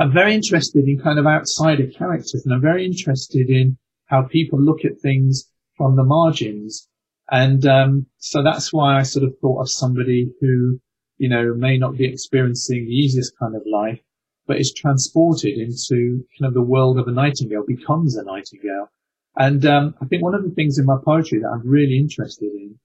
I'm 0.00 0.12
very 0.12 0.34
interested 0.34 0.88
in 0.88 0.98
kind 0.98 1.20
of 1.20 1.24
outsider 1.24 1.86
characters 1.86 2.42
and 2.44 2.52
I'm 2.52 2.60
very 2.60 2.84
interested 2.84 3.48
in 3.48 3.78
how 4.06 4.22
people 4.22 4.60
look 4.60 4.84
at 4.84 4.98
things 5.00 5.48
from 5.76 5.94
the 5.94 6.02
margins. 6.02 6.88
And, 7.30 7.64
um, 7.66 8.06
so 8.16 8.42
that's 8.42 8.72
why 8.72 8.98
I 8.98 9.02
sort 9.04 9.24
of 9.24 9.38
thought 9.38 9.60
of 9.60 9.70
somebody 9.70 10.32
who, 10.40 10.80
you 11.18 11.28
know, 11.28 11.54
may 11.54 11.78
not 11.78 11.96
be 11.96 12.06
experiencing 12.06 12.86
the 12.86 12.92
easiest 12.92 13.38
kind 13.38 13.54
of 13.54 13.62
life, 13.72 14.00
but 14.46 14.60
is 14.60 14.72
transported 14.72 15.56
into 15.58 16.24
kind 16.38 16.48
of 16.48 16.54
the 16.54 16.62
world 16.62 16.98
of 16.98 17.08
a 17.08 17.12
nightingale, 17.12 17.64
becomes 17.66 18.16
a 18.16 18.24
nightingale. 18.24 18.90
And, 19.36 19.64
um, 19.66 19.94
I 20.00 20.04
think 20.06 20.22
one 20.22 20.34
of 20.34 20.44
the 20.44 20.50
things 20.50 20.78
in 20.78 20.86
my 20.86 20.98
poetry 21.04 21.40
that 21.40 21.48
I'm 21.48 21.68
really 21.68 21.98
interested 21.98 22.52
in 22.52 22.78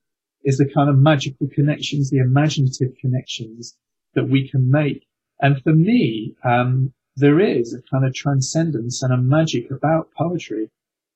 is 0.44 0.58
the 0.58 0.72
kind 0.74 0.90
of 0.90 0.98
magical 0.98 1.48
connections, 1.54 2.10
the 2.10 2.20
imaginative 2.20 2.96
connections 3.00 3.78
that 4.16 4.30
we 4.30 4.50
can 4.50 4.72
make. 4.72 5.06
And 5.42 5.62
for 5.62 5.74
me, 5.74 6.36
um, 6.44 6.94
there 7.18 7.40
is 7.40 7.74
a 7.74 7.82
kind 7.92 8.06
of 8.06 8.14
transcendence 8.14 9.04
and 9.04 9.14
a 9.14 9.18
magic 9.18 9.70
about 9.70 10.10
poetry. 10.18 10.72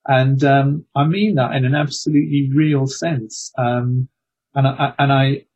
And, 0.06 0.44
um, 0.44 0.84
I 0.94 1.04
mean 1.04 1.36
that 1.36 1.52
in 1.56 1.64
an 1.64 1.74
absolutely 1.74 2.50
real 2.54 2.86
sense. 2.86 3.50
Um, 3.56 4.08
and 4.54 4.68
I, 4.68 4.94
and 4.98 5.12
I, 5.12 5.46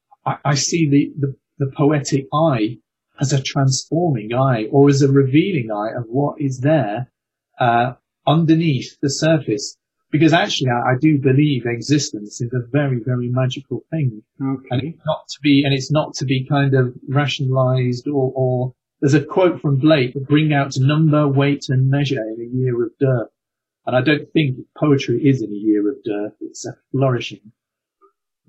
I 0.44 0.54
see 0.54 0.88
the, 0.88 1.12
the, 1.18 1.36
the 1.58 1.72
poetic 1.76 2.26
eye 2.32 2.78
as 3.20 3.32
a 3.32 3.42
transforming 3.42 4.32
eye 4.32 4.66
or 4.70 4.88
as 4.88 5.02
a 5.02 5.10
revealing 5.10 5.70
eye 5.72 5.98
of 5.98 6.04
what 6.08 6.40
is 6.40 6.60
there, 6.60 7.10
uh, 7.58 7.92
underneath 8.26 8.98
the 9.00 9.10
surface 9.10 9.78
because 10.10 10.32
actually 10.32 10.70
I, 10.70 10.92
I, 10.92 10.94
do 11.00 11.18
believe 11.18 11.64
existence 11.66 12.40
is 12.40 12.52
a 12.52 12.66
very, 12.70 13.00
very 13.04 13.28
magical 13.28 13.84
thing. 13.90 14.22
Okay. 14.40 14.68
And 14.70 14.82
it's 14.82 15.02
not 15.04 15.28
to 15.28 15.38
be, 15.42 15.62
and 15.64 15.74
it's 15.74 15.92
not 15.92 16.14
to 16.14 16.24
be 16.24 16.46
kind 16.46 16.74
of 16.74 16.94
rationalized 17.08 18.08
or, 18.08 18.32
or 18.34 18.74
there's 19.00 19.14
a 19.14 19.24
quote 19.24 19.60
from 19.60 19.76
Blake, 19.76 20.14
bring 20.26 20.52
out 20.52 20.72
number, 20.78 21.28
weight 21.28 21.66
and 21.68 21.90
measure 21.90 22.22
in 22.22 22.40
a 22.40 22.56
year 22.56 22.82
of 22.82 22.90
dearth. 22.98 23.28
And 23.86 23.96
I 23.96 24.00
don't 24.02 24.30
think 24.32 24.58
poetry 24.76 25.28
is 25.28 25.42
in 25.42 25.50
a 25.50 25.54
year 25.54 25.88
of 25.88 25.96
dearth. 26.04 26.34
It's 26.40 26.66
a 26.66 26.72
flourishing. 26.90 27.52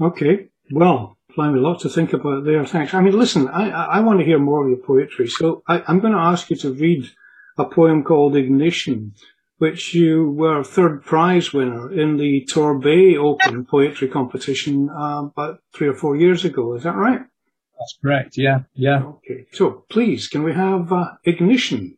Okay. 0.02 0.50
Well, 0.72 1.18
blimey, 1.40 1.60
a 1.60 1.62
lot 1.62 1.80
to 1.82 1.90
think 1.90 2.14
about 2.14 2.44
there. 2.44 2.66
Thanks. 2.66 2.94
I 2.94 3.02
mean, 3.02 3.18
listen, 3.18 3.48
I, 3.48 3.70
I 3.70 4.00
want 4.02 4.20
to 4.20 4.26
hear 4.26 4.40
more 4.40 4.64
of 4.64 4.70
your 4.70 4.86
poetry. 4.86 5.28
So 5.28 5.64
I, 5.68 5.84
I'm 5.88 6.00
going 6.00 6.14
to 6.14 6.20
ask 6.20 6.50
you 6.50 6.56
to 6.58 6.74
read 6.74 7.10
a 7.58 7.66
poem 7.66 8.04
called 8.04 8.36
Ignition 8.36 9.14
which 9.60 9.94
you 9.94 10.32
were 10.32 10.64
third 10.64 11.04
prize 11.04 11.54
winner 11.54 11.92
in 11.92 12.18
the 12.18 12.48
Torbay 12.50 13.18
Open 13.18 13.66
Poetry 13.66 14.08
Competition 14.08 14.90
uh, 14.90 15.24
about 15.26 15.60
three 15.76 15.90
or 15.90 15.94
four 15.94 16.16
years 16.16 16.46
ago. 16.46 16.76
Is 16.76 16.84
that 16.84 16.96
right? 16.96 17.20
That's 17.78 17.98
correct. 18.02 18.38
Yeah, 18.38 18.60
yeah. 18.74 19.04
Okay. 19.04 19.48
So 19.52 19.86
please, 19.90 20.28
can 20.28 20.44
we 20.44 20.54
have 20.54 20.92
uh, 20.92 21.12
ignition? 21.26 21.98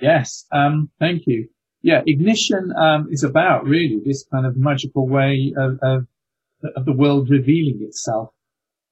Yes. 0.00 0.46
Um, 0.52 0.90
thank 0.98 1.26
you. 1.26 1.48
Yeah, 1.80 2.02
ignition 2.04 2.72
um, 2.76 3.06
is 3.10 3.22
about 3.22 3.64
really 3.64 4.00
this 4.04 4.24
kind 4.30 4.44
of 4.44 4.56
magical 4.56 5.06
way 5.06 5.54
of, 5.56 5.78
of, 5.82 6.06
of 6.74 6.84
the 6.84 6.92
world 6.92 7.30
revealing 7.30 7.78
itself, 7.82 8.30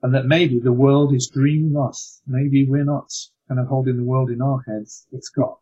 and 0.05 0.15
that 0.15 0.27
maybe 0.27 0.61
the 0.61 0.71
world 0.71 1.15
is 1.15 1.31
dreaming 1.33 1.79
us. 1.79 2.21
Maybe 2.27 2.67
we're 2.69 2.85
not 2.85 3.11
kind 3.49 3.59
of 3.59 3.69
holding 3.69 3.97
the 3.97 4.05
world 4.05 4.29
in 4.29 4.43
our 4.43 4.63
heads. 4.69 5.07
It's 5.13 5.31
got 5.31 5.61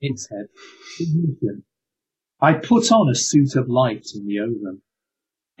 its 0.00 0.28
head. 0.28 0.48
I 2.40 2.54
put 2.54 2.90
on 2.90 3.08
a 3.08 3.14
suit 3.14 3.54
of 3.54 3.68
light 3.68 4.08
in 4.16 4.26
the 4.26 4.40
oven, 4.40 4.82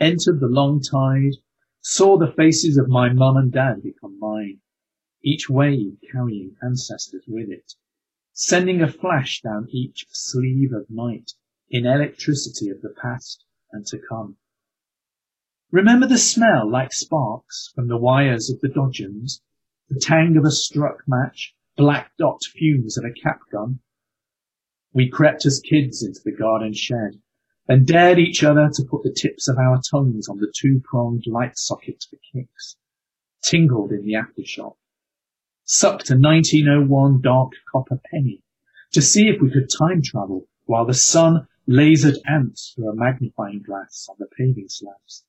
entered 0.00 0.40
the 0.40 0.48
long 0.48 0.80
tide, 0.80 1.36
saw 1.80 2.18
the 2.18 2.32
faces 2.32 2.76
of 2.76 2.88
my 2.88 3.12
mum 3.12 3.36
and 3.36 3.52
dad 3.52 3.84
become 3.84 4.18
mine, 4.18 4.58
each 5.22 5.48
wave 5.48 5.98
carrying 6.10 6.56
ancestors 6.60 7.22
with 7.28 7.48
it, 7.48 7.74
sending 8.32 8.82
a 8.82 8.90
flash 8.90 9.42
down 9.42 9.68
each 9.70 10.06
sleeve 10.10 10.72
of 10.72 10.90
night 10.90 11.34
in 11.70 11.86
electricity 11.86 12.68
of 12.68 12.82
the 12.82 12.92
past 13.00 13.44
and 13.70 13.86
to 13.86 13.98
come. 14.08 14.38
Remember 15.70 16.06
the 16.06 16.16
smell 16.16 16.66
like 16.70 16.94
sparks 16.94 17.70
from 17.74 17.88
the 17.88 17.98
wires 17.98 18.48
of 18.48 18.58
the 18.60 18.70
dodgems, 18.70 19.42
the 19.90 20.00
tang 20.00 20.34
of 20.38 20.44
a 20.46 20.50
struck 20.50 21.06
match, 21.06 21.54
black 21.76 22.16
dot 22.16 22.42
fumes 22.42 22.96
of 22.96 23.04
a 23.04 23.12
cap 23.12 23.40
gun, 23.52 23.80
we 24.94 25.10
crept 25.10 25.44
as 25.44 25.60
kids 25.60 26.02
into 26.02 26.20
the 26.24 26.32
garden 26.32 26.72
shed, 26.72 27.20
then 27.66 27.84
dared 27.84 28.18
each 28.18 28.42
other 28.42 28.70
to 28.72 28.82
put 28.82 29.02
the 29.02 29.12
tips 29.12 29.46
of 29.46 29.58
our 29.58 29.78
tongues 29.90 30.26
on 30.26 30.38
the 30.38 30.50
two-pronged 30.56 31.26
light 31.26 31.58
socket 31.58 32.02
for 32.08 32.16
kicks, 32.32 32.76
tingled 33.42 33.92
in 33.92 34.06
the 34.06 34.14
aftershock, 34.14 34.76
sucked 35.64 36.08
a 36.08 36.16
1901 36.16 37.20
dark 37.20 37.52
copper 37.70 38.00
penny 38.10 38.42
to 38.90 39.02
see 39.02 39.28
if 39.28 39.38
we 39.42 39.50
could 39.50 39.68
time 39.68 40.00
travel 40.00 40.48
while 40.64 40.86
the 40.86 40.94
sun 40.94 41.46
lasered 41.68 42.16
ants 42.26 42.72
through 42.74 42.88
a 42.88 42.96
magnifying 42.96 43.60
glass 43.60 44.08
on 44.08 44.16
the 44.18 44.26
paving 44.34 44.70
slabs. 44.70 45.26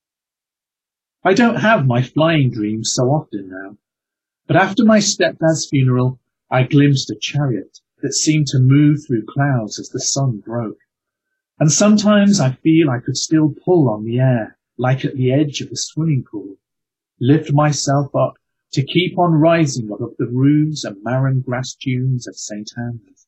I 1.21 1.33
don't 1.33 1.57
have 1.57 1.85
my 1.85 2.01
flying 2.01 2.49
dreams 2.49 2.93
so 2.93 3.09
often 3.09 3.49
now, 3.49 3.77
but 4.47 4.55
after 4.55 4.85
my 4.85 4.99
stepdad's 4.99 5.67
funeral, 5.69 6.17
I 6.49 6.63
glimpsed 6.63 7.09
a 7.09 7.15
chariot 7.15 7.81
that 8.01 8.13
seemed 8.13 8.47
to 8.47 8.59
move 8.59 9.05
through 9.05 9.25
clouds 9.25 9.79
as 9.79 9.89
the 9.89 9.99
sun 9.99 10.39
broke. 10.39 10.79
And 11.59 11.69
sometimes 11.69 12.39
I 12.39 12.53
feel 12.53 12.89
I 12.89 12.99
could 12.99 13.17
still 13.17 13.53
pull 13.65 13.89
on 13.89 14.05
the 14.05 14.17
air, 14.17 14.57
like 14.77 15.03
at 15.03 15.17
the 15.17 15.33
edge 15.33 15.59
of 15.59 15.69
a 15.71 15.75
swimming 15.75 16.23
pool, 16.23 16.55
lift 17.19 17.51
myself 17.51 18.15
up 18.15 18.35
to 18.71 18.85
keep 18.85 19.19
on 19.19 19.33
rising 19.33 19.91
above 19.91 20.15
the 20.17 20.25
roofs 20.25 20.85
and 20.85 21.03
marram 21.03 21.41
grass 21.41 21.75
dunes 21.75 22.29
of 22.29 22.37
St. 22.37 22.71
Anne's, 22.77 23.27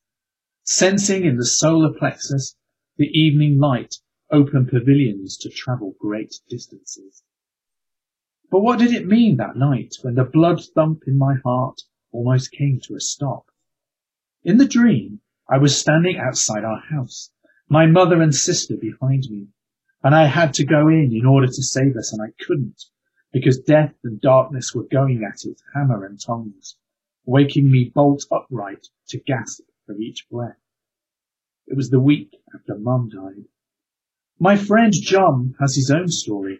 sensing 0.63 1.25
in 1.25 1.35
the 1.35 1.45
solar 1.45 1.91
plexus 1.91 2.55
the 2.95 3.07
evening 3.07 3.59
light 3.59 3.97
open 4.31 4.65
pavilions 4.65 5.35
to 5.39 5.49
travel 5.49 5.97
great 5.99 6.35
distances. 6.47 7.21
But 8.51 8.63
what 8.63 8.79
did 8.79 8.91
it 8.91 9.07
mean 9.07 9.37
that 9.37 9.55
night 9.55 9.95
when 10.01 10.15
the 10.15 10.25
blood 10.25 10.61
thump 10.61 11.03
in 11.07 11.17
my 11.17 11.35
heart 11.35 11.83
almost 12.11 12.51
came 12.51 12.81
to 12.81 12.95
a 12.95 12.99
stop? 12.99 13.49
In 14.43 14.57
the 14.57 14.67
dream, 14.67 15.21
I 15.47 15.57
was 15.57 15.79
standing 15.79 16.17
outside 16.17 16.65
our 16.65 16.81
house, 16.81 17.31
my 17.69 17.85
mother 17.85 18.21
and 18.21 18.35
sister 18.35 18.75
behind 18.75 19.29
me, 19.29 19.47
and 20.03 20.13
I 20.13 20.25
had 20.25 20.53
to 20.55 20.65
go 20.65 20.89
in 20.89 21.13
in 21.13 21.25
order 21.25 21.47
to 21.47 21.63
save 21.63 21.95
us, 21.95 22.11
and 22.11 22.21
I 22.21 22.33
couldn't, 22.45 22.87
because 23.31 23.57
death 23.57 23.95
and 24.03 24.19
darkness 24.19 24.75
were 24.75 24.83
going 24.83 25.23
at 25.23 25.45
it, 25.45 25.61
hammer 25.73 26.03
and 26.05 26.19
tongs, 26.19 26.75
waking 27.25 27.71
me 27.71 27.85
bolt 27.85 28.25
upright 28.29 28.89
to 29.07 29.19
gasp 29.19 29.63
for 29.85 29.95
each 29.95 30.27
breath. 30.29 30.59
It 31.67 31.77
was 31.77 31.89
the 31.89 32.01
week 32.01 32.35
after 32.53 32.77
Mum 32.77 33.07
died. 33.07 33.45
My 34.39 34.57
friend 34.57 34.91
John 34.91 35.55
has 35.61 35.77
his 35.77 35.89
own 35.89 36.09
story, 36.09 36.59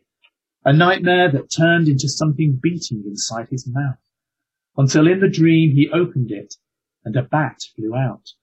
a 0.63 0.71
nightmare 0.71 1.31
that 1.31 1.49
turned 1.49 1.87
into 1.87 2.07
something 2.07 2.59
beating 2.61 3.03
inside 3.05 3.47
his 3.49 3.67
mouth, 3.67 3.97
until 4.77 5.07
in 5.07 5.19
the 5.19 5.29
dream 5.29 5.71
he 5.71 5.89
opened 5.89 6.31
it 6.31 6.55
and 7.03 7.15
a 7.15 7.23
bat 7.23 7.61
flew 7.75 7.95
out, 7.95 8.33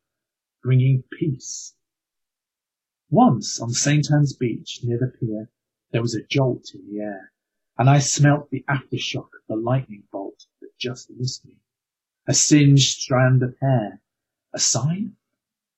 bringing 0.62 1.04
peace. 1.12 1.74
Once 3.08 3.60
on 3.60 3.70
St. 3.70 4.10
Anne's 4.10 4.34
Beach 4.34 4.80
near 4.82 4.98
the 4.98 5.06
pier, 5.06 5.48
there 5.92 6.02
was 6.02 6.14
a 6.14 6.26
jolt 6.26 6.74
in 6.74 6.84
the 6.90 7.00
air, 7.00 7.32
and 7.78 7.88
I 7.88 8.00
smelt 8.00 8.50
the 8.50 8.64
aftershock 8.68 9.30
of 9.34 9.46
the 9.48 9.56
lightning 9.56 10.02
bolt 10.10 10.44
that 10.60 10.76
just 10.76 11.10
missed 11.10 11.46
me. 11.46 11.56
A 12.26 12.34
singed 12.34 13.00
strand 13.00 13.42
of 13.42 13.56
hair. 13.60 14.02
A 14.52 14.58
sign? 14.58 15.16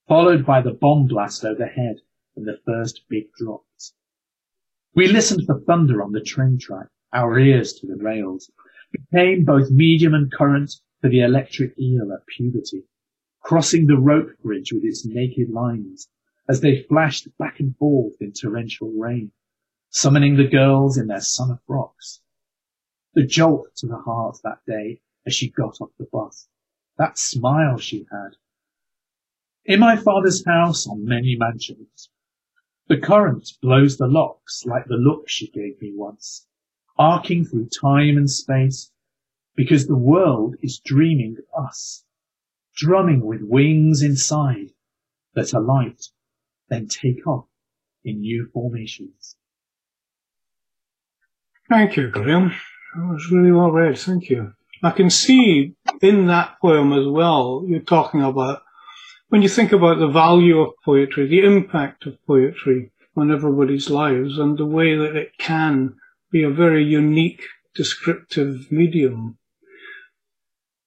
Followed 0.09 0.44
by 0.44 0.62
the 0.62 0.73
bomb 0.73 1.06
blast 1.06 1.44
overhead 1.44 2.00
and 2.35 2.47
the 2.47 2.59
first 2.64 3.02
big 3.09 3.32
drops. 3.35 3.70
We 4.92 5.06
listened 5.06 5.47
for 5.47 5.61
thunder 5.61 6.02
on 6.02 6.11
the 6.11 6.20
train 6.20 6.59
track, 6.59 6.88
our 7.12 7.38
ears 7.38 7.75
to 7.75 7.87
the 7.87 7.97
rails, 7.97 8.50
became 8.90 9.44
both 9.44 9.70
medium 9.70 10.14
and 10.14 10.32
current 10.32 10.73
for 11.00 11.09
the 11.09 11.20
electric 11.20 11.78
eel 11.78 12.12
at 12.12 12.26
puberty, 12.26 12.82
crossing 13.40 13.87
the 13.87 13.97
rope 13.97 14.37
bridge 14.42 14.73
with 14.73 14.85
its 14.85 15.06
naked 15.06 15.49
lines 15.49 16.09
as 16.49 16.61
they 16.61 16.82
flashed 16.82 17.28
back 17.38 17.61
and 17.61 17.76
forth 17.76 18.20
in 18.20 18.32
torrential 18.32 18.90
rain, 18.90 19.30
summoning 19.90 20.37
the 20.37 20.49
girls 20.49 20.99
in 20.99 21.06
their 21.06 21.20
summer 21.20 21.61
frocks. 21.68 22.20
The 23.14 23.25
jolt 23.25 23.76
to 23.76 23.87
the 23.87 23.99
heart 23.99 24.38
that 24.42 24.59
day 24.66 25.00
as 25.25 25.35
she 25.35 25.50
got 25.50 25.80
off 25.80 25.90
the 25.99 26.09
bus, 26.11 26.49
that 26.99 27.16
smile 27.16 27.78
she 27.78 28.06
had. 28.11 28.30
In 29.64 29.78
my 29.78 29.94
father's 29.94 30.44
house 30.44 30.88
on 30.88 31.04
many 31.04 31.37
mansions, 31.37 32.11
the 32.90 32.99
current 32.99 33.52
blows 33.62 33.99
the 33.99 34.09
locks 34.09 34.64
like 34.66 34.85
the 34.87 34.97
look 34.97 35.28
she 35.28 35.49
gave 35.52 35.80
me 35.80 35.92
once, 35.94 36.49
arcing 36.99 37.44
through 37.44 37.68
time 37.68 38.16
and 38.16 38.28
space 38.28 38.90
because 39.54 39.87
the 39.87 39.97
world 39.97 40.56
is 40.61 40.80
dreaming 40.80 41.37
of 41.56 41.66
us. 41.66 42.04
drumming 42.75 43.25
with 43.25 43.42
wings 43.42 44.02
inside 44.02 44.73
that 45.35 45.52
alight, 45.52 46.09
then 46.68 46.88
take 46.88 47.25
off 47.28 47.47
in 48.02 48.20
new 48.23 48.49
formations. 48.52 49.37
Thank 51.68 51.97
you, 51.97 52.09
Graeme. 52.09 52.52
That 52.97 53.06
was 53.06 53.30
really 53.30 53.52
well 53.52 53.70
read. 53.70 53.99
Thank 53.99 54.30
you. 54.30 54.52
I 54.82 54.90
can 54.90 55.11
see 55.11 55.76
in 56.02 56.26
that 56.26 56.59
poem 56.61 56.92
as 56.92 57.06
well, 57.06 57.64
you're 57.68 57.80
talking 57.80 58.23
about 58.23 58.62
when 59.31 59.43
you 59.43 59.49
think 59.49 59.73
about 59.73 59.99
the 59.99 60.09
value 60.09 60.61
of 60.61 60.75
poetry, 60.85 61.27
the 61.27 61.45
impact 61.45 62.05
of 62.05 62.19
poetry 62.27 62.91
on 63.17 63.33
everybody's 63.33 63.89
lives 63.89 64.39
and 64.39 64.59
the 64.59 64.67
way 64.67 64.97
that 64.97 65.17
it 65.17 65.39
can 65.39 65.95
be 66.31 66.43
a 66.43 66.51
very 66.51 66.85
unique 66.85 67.43
descriptive 67.75 68.71
medium. 68.71 69.39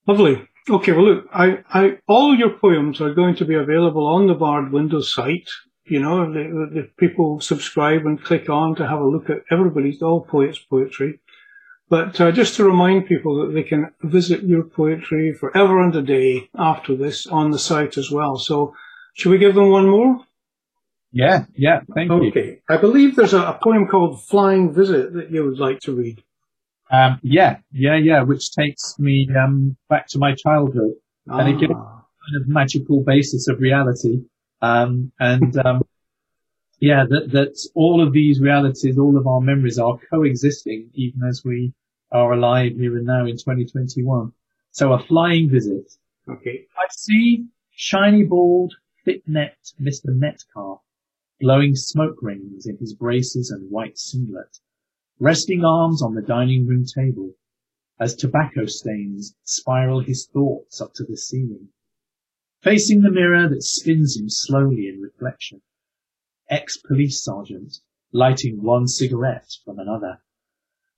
Lovely. 0.06 0.46
Okay, 0.68 0.92
well 0.92 1.04
look, 1.04 1.26
I, 1.32 1.58
I, 1.72 1.98
all 2.06 2.34
your 2.34 2.50
poems 2.50 3.00
are 3.00 3.14
going 3.14 3.34
to 3.36 3.44
be 3.44 3.54
available 3.54 4.06
on 4.06 4.26
the 4.26 4.34
Bard 4.34 4.72
Windows 4.72 5.12
site. 5.12 5.48
You 5.86 6.00
know, 6.00 6.32
if, 6.74 6.96
people 6.96 7.40
subscribe 7.40 8.06
and 8.06 8.22
click 8.22 8.48
on 8.48 8.74
to 8.76 8.86
have 8.86 9.00
a 9.00 9.08
look 9.08 9.28
at 9.28 9.42
everybody's, 9.50 10.00
all 10.00 10.22
poets' 10.22 10.58
poetry. 10.58 11.20
But 11.88 12.20
uh, 12.20 12.32
just 12.32 12.56
to 12.56 12.64
remind 12.64 13.06
people 13.06 13.44
that 13.44 13.52
they 13.52 13.62
can 13.62 13.90
visit 14.02 14.42
your 14.42 14.64
poetry 14.64 15.34
forever 15.34 15.82
and 15.82 15.94
a 15.94 16.02
day 16.02 16.48
after 16.56 16.96
this 16.96 17.26
on 17.26 17.50
the 17.50 17.58
site 17.58 17.98
as 17.98 18.10
well. 18.10 18.36
So 18.36 18.74
should 19.14 19.30
we 19.30 19.38
give 19.38 19.54
them 19.54 19.70
one 19.70 19.88
more? 19.88 20.24
Yeah, 21.12 21.44
yeah, 21.54 21.80
thank 21.94 22.10
okay. 22.10 22.24
you. 22.24 22.30
Okay. 22.30 22.62
I 22.68 22.76
believe 22.76 23.14
there's 23.14 23.34
a, 23.34 23.42
a, 23.42 23.58
poem 23.62 23.86
called 23.86 24.24
Flying 24.24 24.74
Visit 24.74 25.12
that 25.12 25.30
you 25.30 25.44
would 25.44 25.60
like 25.60 25.78
to 25.80 25.94
read. 25.94 26.24
Um, 26.90 27.20
yeah, 27.22 27.58
yeah, 27.70 27.96
yeah, 27.96 28.22
which 28.22 28.50
takes 28.50 28.98
me 28.98 29.28
um, 29.40 29.76
back 29.88 30.08
to 30.08 30.18
my 30.18 30.34
childhood. 30.34 30.94
Ah. 31.30 31.38
And 31.38 31.50
it 31.50 31.60
gives 31.60 31.72
ah. 31.76 32.02
kind 32.26 32.42
of 32.42 32.48
magical 32.48 33.04
basis 33.04 33.46
of 33.46 33.60
reality. 33.60 34.22
Um, 34.60 35.12
and 35.20 35.56
um, 35.64 35.82
yeah, 36.84 37.06
that, 37.08 37.32
that 37.32 37.56
all 37.74 38.06
of 38.06 38.12
these 38.12 38.42
realities, 38.42 38.98
all 38.98 39.16
of 39.16 39.26
our 39.26 39.40
memories 39.40 39.78
are 39.78 39.98
coexisting 40.10 40.90
even 40.92 41.22
as 41.26 41.42
we 41.42 41.72
are 42.12 42.34
alive 42.34 42.72
here 42.76 42.98
and 42.98 43.06
now 43.06 43.24
in 43.24 43.38
2021. 43.38 44.30
So 44.70 44.92
a 44.92 44.98
flying 44.98 45.48
visit. 45.48 45.90
Okay. 46.28 46.66
I 46.76 46.86
see 46.90 47.46
shiny 47.70 48.24
bald, 48.24 48.74
thick-necked 49.06 49.80
Mr. 49.80 50.08
Metcalf 50.08 50.82
blowing 51.40 51.74
smoke 51.74 52.18
rings 52.20 52.66
in 52.66 52.76
his 52.76 52.92
braces 52.92 53.50
and 53.50 53.70
white 53.70 53.96
singlet, 53.96 54.58
resting 55.18 55.64
arms 55.64 56.02
on 56.02 56.14
the 56.14 56.20
dining 56.20 56.66
room 56.66 56.84
table 56.84 57.30
as 57.98 58.14
tobacco 58.14 58.66
stains 58.66 59.34
spiral 59.44 60.00
his 60.00 60.26
thoughts 60.26 60.82
up 60.82 60.92
to 60.92 61.04
the 61.04 61.16
ceiling, 61.16 61.66
facing 62.60 63.00
the 63.00 63.10
mirror 63.10 63.48
that 63.48 63.62
spins 63.62 64.18
him 64.18 64.28
slowly 64.28 64.86
in 64.88 65.00
reflection 65.00 65.62
ex-police 66.50 67.22
sergeant, 67.22 67.78
lighting 68.12 68.62
one 68.62 68.86
cigarette 68.86 69.50
from 69.64 69.78
another. 69.78 70.22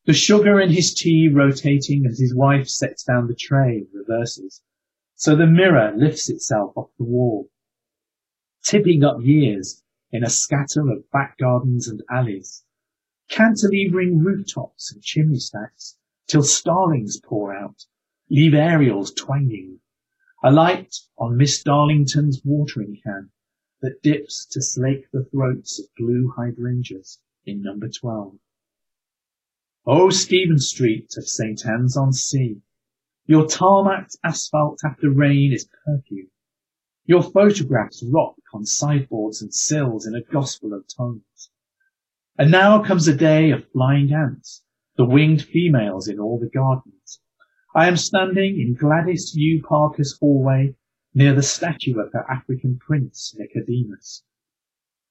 The 0.05 0.13
sugar 0.13 0.61
in 0.61 0.71
his 0.71 0.95
tea 0.95 1.29
rotating 1.29 2.07
as 2.07 2.19
his 2.19 2.35
wife 2.35 2.69
sets 2.69 3.03
down 3.03 3.27
the 3.27 3.35
tray 3.35 3.79
and 3.79 3.89
reverses. 3.93 4.63
So 5.17 5.35
the 5.35 5.47
mirror 5.47 5.93
lifts 5.97 6.29
itself 6.29 6.77
off 6.77 6.91
the 6.99 7.05
wall, 7.05 7.51
tipping 8.63 9.03
up 9.03 9.23
years 9.23 9.83
in 10.13 10.23
a 10.23 10.31
scatter 10.31 10.91
of 10.91 11.11
back 11.11 11.39
gardens 11.39 11.89
and 11.89 12.03
alleys, 12.11 12.65
cantilevering 13.31 14.25
rooftops 14.25 14.93
and 14.93 15.03
chimney 15.03 15.39
stacks 15.39 15.99
till 16.27 16.43
starlings 16.43 17.19
pour 17.21 17.55
out, 17.55 17.87
leave 18.31 18.55
aerials 18.55 19.13
twanging, 19.13 19.81
a 20.45 20.51
light 20.51 20.95
on 21.19 21.37
Miss 21.37 21.63
Darlington's 21.63 22.43
watering 22.45 23.01
can, 23.03 23.31
that 23.83 24.03
dips 24.03 24.47
to 24.47 24.63
slake 24.63 25.11
the 25.13 25.25
throats 25.25 25.79
of 25.79 25.87
blue 25.97 26.33
hydrangeas 26.37 27.21
in 27.45 27.63
number 27.63 27.89
12. 27.89 28.39
Oh, 29.87 30.11
Stephen 30.11 30.59
Street 30.59 31.15
of 31.17 31.29
St. 31.29 31.65
Anne's 31.67 31.97
on 31.97 32.13
Sea, 32.13 32.61
your 33.29 33.45
tarmacked 33.49 34.17
asphalt 34.23 34.85
after 34.85 35.11
rain 35.11 35.53
is 35.53 35.69
perfume. 35.85 36.31
Your 37.07 37.25
photographs 37.25 38.05
rock 38.05 38.37
on 38.55 38.65
sideboards 38.65 39.43
and 39.43 39.53
sills 39.53 40.07
in 40.07 40.15
a 40.15 40.23
gospel 40.23 40.73
of 40.73 40.87
tones. 40.87 41.51
And 42.39 42.53
now 42.53 42.85
comes 42.85 43.09
a 43.09 43.17
day 43.17 43.51
of 43.51 43.69
flying 43.73 44.13
ants, 44.13 44.63
the 44.97 45.05
winged 45.05 45.43
females 45.43 46.07
in 46.07 46.21
all 46.21 46.39
the 46.39 46.49
gardens. 46.49 47.21
I 47.75 47.89
am 47.89 47.97
standing 47.97 48.61
in 48.61 48.75
Gladys 48.75 49.35
U. 49.35 49.61
Parker's 49.61 50.17
hallway 50.21 50.77
near 51.17 51.35
the 51.35 51.43
statue 51.43 51.99
of 51.99 52.13
her 52.13 52.31
African 52.31 52.79
prince, 52.79 53.35
Nicodemus. 53.39 54.23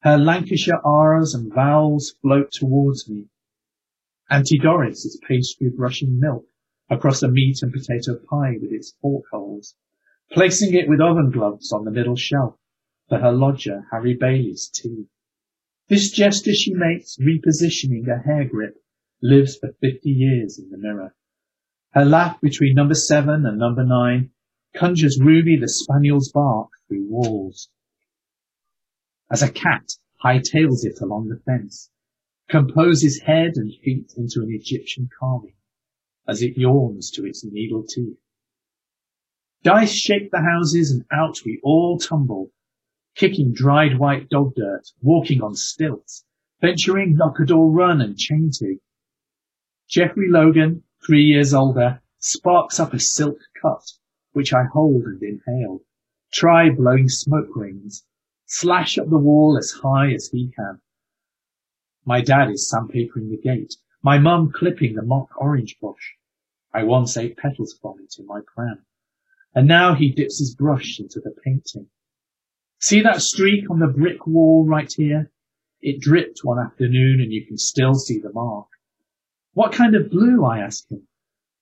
Her 0.02 0.16
Lancashire 0.16 0.80
R's 0.84 1.34
and 1.34 1.52
vowels 1.52 2.14
float 2.22 2.52
towards 2.52 3.10
me. 3.10 3.26
Auntie 4.30 4.60
Doris 4.60 5.04
is 5.04 5.20
pastry 5.26 5.68
brushing 5.68 6.20
milk 6.20 6.46
across 6.88 7.24
a 7.24 7.28
meat 7.28 7.58
and 7.60 7.72
potato 7.72 8.20
pie 8.30 8.56
with 8.60 8.70
its 8.70 8.94
fork 9.02 9.24
holes, 9.32 9.74
placing 10.30 10.74
it 10.74 10.88
with 10.88 11.00
oven 11.00 11.32
gloves 11.32 11.72
on 11.72 11.84
the 11.84 11.90
middle 11.90 12.14
shelf 12.14 12.56
for 13.08 13.18
her 13.18 13.32
lodger, 13.32 13.84
Harry 13.90 14.14
Bailey's 14.14 14.68
tea. 14.68 15.06
This 15.88 16.12
gesture 16.12 16.54
she 16.54 16.72
makes, 16.72 17.16
repositioning 17.16 18.06
a 18.06 18.22
hair 18.22 18.44
grip, 18.44 18.76
lives 19.20 19.56
for 19.56 19.74
50 19.80 20.08
years 20.08 20.56
in 20.56 20.70
the 20.70 20.78
mirror. 20.78 21.16
Her 21.94 22.04
laugh 22.04 22.40
between 22.40 22.76
number 22.76 22.94
seven 22.94 23.44
and 23.44 23.58
number 23.58 23.84
nine 23.84 24.30
conjures 24.76 25.18
Ruby 25.18 25.56
the 25.56 25.68
spaniel's 25.68 26.30
bark 26.30 26.68
through 26.86 27.06
walls. 27.08 27.70
As 29.30 29.42
a 29.42 29.50
cat 29.50 29.92
hightails 30.22 30.84
it 30.84 31.00
along 31.00 31.28
the 31.28 31.40
fence, 31.44 31.90
composes 32.48 33.20
head 33.20 33.56
and 33.56 33.74
feet 33.82 34.12
into 34.16 34.42
an 34.42 34.50
Egyptian 34.50 35.08
carving, 35.18 35.56
as 36.28 36.42
it 36.42 36.56
yawns 36.56 37.10
to 37.12 37.24
its 37.24 37.42
needle 37.44 37.84
teeth. 37.84 38.18
Dice 39.62 39.92
shake 39.92 40.30
the 40.30 40.42
houses 40.42 40.92
and 40.92 41.04
out 41.10 41.38
we 41.44 41.58
all 41.64 41.98
tumble, 41.98 42.52
kicking 43.16 43.52
dried 43.52 43.98
white 43.98 44.28
dog 44.28 44.54
dirt, 44.54 44.92
walking 45.00 45.42
on 45.42 45.54
stilts, 45.54 46.24
venturing 46.60 47.14
knock-a-door 47.14 47.70
run 47.70 48.00
and 48.00 48.16
chain 48.16 48.50
to. 48.52 48.78
Jeffrey 49.88 50.28
Logan, 50.28 50.84
three 51.04 51.24
years 51.24 51.54
older, 51.54 52.02
sparks 52.18 52.78
up 52.78 52.92
a 52.92 53.00
silk 53.00 53.38
cut 53.60 53.82
which 54.36 54.52
I 54.52 54.64
hold 54.64 55.04
and 55.04 55.22
inhale. 55.22 55.80
Try 56.30 56.68
blowing 56.68 57.08
smoke 57.08 57.56
rings. 57.56 58.04
Slash 58.44 58.98
up 58.98 59.08
the 59.08 59.16
wall 59.16 59.56
as 59.56 59.70
high 59.70 60.12
as 60.12 60.28
he 60.28 60.52
can. 60.54 60.82
My 62.04 62.20
dad 62.20 62.50
is 62.50 62.70
sandpapering 62.70 63.30
the 63.30 63.40
gate. 63.42 63.76
My 64.02 64.18
mum 64.18 64.52
clipping 64.52 64.94
the 64.94 65.00
mock 65.00 65.30
orange 65.40 65.78
bush. 65.80 66.16
I 66.70 66.82
once 66.82 67.16
ate 67.16 67.38
petals 67.38 67.78
from 67.80 67.98
it 68.00 68.14
in 68.18 68.26
my 68.26 68.42
pram. 68.54 68.84
And 69.54 69.66
now 69.66 69.94
he 69.94 70.12
dips 70.12 70.38
his 70.38 70.54
brush 70.54 71.00
into 71.00 71.18
the 71.18 71.34
painting. 71.42 71.88
See 72.78 73.00
that 73.00 73.22
streak 73.22 73.70
on 73.70 73.78
the 73.78 73.86
brick 73.86 74.26
wall 74.26 74.66
right 74.66 74.92
here? 74.92 75.32
It 75.80 76.02
dripped 76.02 76.40
one 76.42 76.58
afternoon 76.58 77.22
and 77.22 77.32
you 77.32 77.46
can 77.46 77.56
still 77.56 77.94
see 77.94 78.18
the 78.18 78.34
mark. 78.34 78.68
What 79.54 79.72
kind 79.72 79.96
of 79.96 80.10
blue? 80.10 80.44
I 80.44 80.58
ask 80.58 80.86
him. 80.90 81.08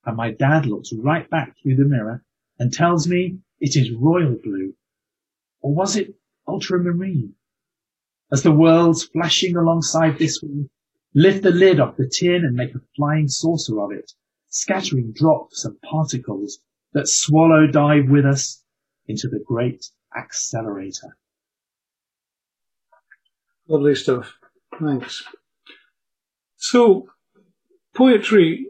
And 0.05 0.17
my 0.17 0.33
dad 0.33 0.67
looks 0.67 0.93
right 0.93 1.31
back 1.31 1.55
through 1.63 1.77
the 1.77 1.85
mirror 1.85 2.25
and 2.59 2.73
tells 2.73 3.09
me 3.09 3.39
it 3.61 3.77
is 3.77 3.93
royal 3.93 4.37
blue. 4.43 4.75
Or 5.61 5.75
was 5.75 5.97
it 5.97 6.15
ultramarine? 6.47 7.35
As 8.33 8.43
the 8.43 8.53
worlds 8.53 9.05
flashing 9.05 9.57
alongside 9.57 10.19
this 10.19 10.43
one 10.43 10.69
lift 11.15 11.43
the 11.43 11.51
lid 11.51 11.81
off 11.81 11.97
the 11.97 12.09
tin 12.09 12.45
and 12.45 12.57
make 12.57 12.75
a 12.75 12.81
flying 12.97 13.29
saucer 13.29 13.81
of 13.81 13.93
it, 13.93 14.13
scattering 14.49 15.13
drops 15.13 15.65
and 15.65 15.81
particles 15.83 16.59
that 16.93 17.09
swallow 17.09 17.67
dive 17.67 18.09
with 18.09 18.25
us 18.25 18.63
into 19.07 19.29
the 19.29 19.43
great 19.47 19.87
accelerator. 20.17 21.17
Lovely 23.69 23.95
stuff. 23.95 24.35
Thanks. 24.79 25.25
So, 26.57 27.09
poetry 27.95 28.67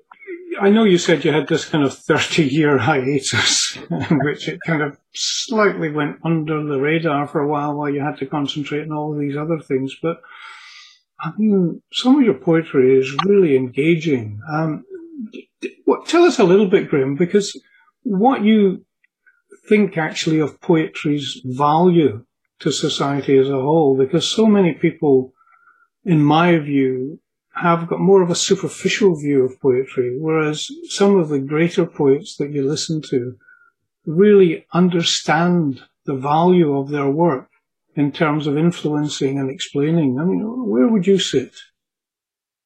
I 0.64 0.70
know 0.70 0.84
you 0.84 0.96
said 0.96 1.26
you 1.26 1.30
had 1.30 1.46
this 1.46 1.66
kind 1.66 1.84
of 1.84 1.92
30 1.92 2.44
year 2.44 2.78
hiatus, 2.78 3.76
in 3.90 4.18
which 4.24 4.48
it 4.48 4.58
kind 4.66 4.80
of 4.80 4.96
slightly 5.12 5.90
went 5.90 6.16
under 6.24 6.64
the 6.64 6.80
radar 6.80 7.28
for 7.28 7.42
a 7.42 7.46
while 7.46 7.74
while 7.74 7.90
you 7.90 8.00
had 8.00 8.16
to 8.20 8.26
concentrate 8.26 8.84
on 8.84 8.92
all 8.92 9.14
these 9.14 9.36
other 9.36 9.58
things. 9.58 9.94
But 10.02 10.22
I 11.20 11.32
mean, 11.36 11.82
some 11.92 12.16
of 12.16 12.22
your 12.22 12.38
poetry 12.38 12.98
is 12.98 13.14
really 13.26 13.56
engaging. 13.56 14.40
Um, 14.50 14.84
what, 15.84 16.06
tell 16.06 16.24
us 16.24 16.38
a 16.38 16.44
little 16.44 16.70
bit, 16.70 16.88
Graeme, 16.88 17.14
because 17.14 17.60
what 18.02 18.42
you 18.42 18.86
think 19.68 19.98
actually 19.98 20.40
of 20.40 20.62
poetry's 20.62 21.42
value 21.44 22.24
to 22.60 22.72
society 22.72 23.36
as 23.36 23.50
a 23.50 23.60
whole, 23.60 23.98
because 23.98 24.26
so 24.26 24.46
many 24.46 24.72
people, 24.72 25.34
in 26.06 26.24
my 26.24 26.58
view, 26.58 27.20
have 27.54 27.86
got 27.86 28.00
more 28.00 28.22
of 28.22 28.30
a 28.30 28.34
superficial 28.34 29.14
view 29.16 29.44
of 29.44 29.60
poetry, 29.60 30.16
whereas 30.18 30.68
some 30.88 31.16
of 31.16 31.28
the 31.28 31.38
greater 31.38 31.86
poets 31.86 32.36
that 32.36 32.50
you 32.50 32.66
listen 32.66 33.00
to 33.10 33.36
really 34.06 34.66
understand 34.72 35.80
the 36.04 36.14
value 36.14 36.76
of 36.76 36.90
their 36.90 37.08
work 37.08 37.48
in 37.96 38.12
terms 38.12 38.46
of 38.46 38.58
influencing 38.58 39.38
and 39.38 39.50
explaining? 39.50 40.18
I 40.18 40.24
mean, 40.24 40.42
where 40.68 40.88
would 40.88 41.06
you 41.06 41.18
sit? 41.18 41.54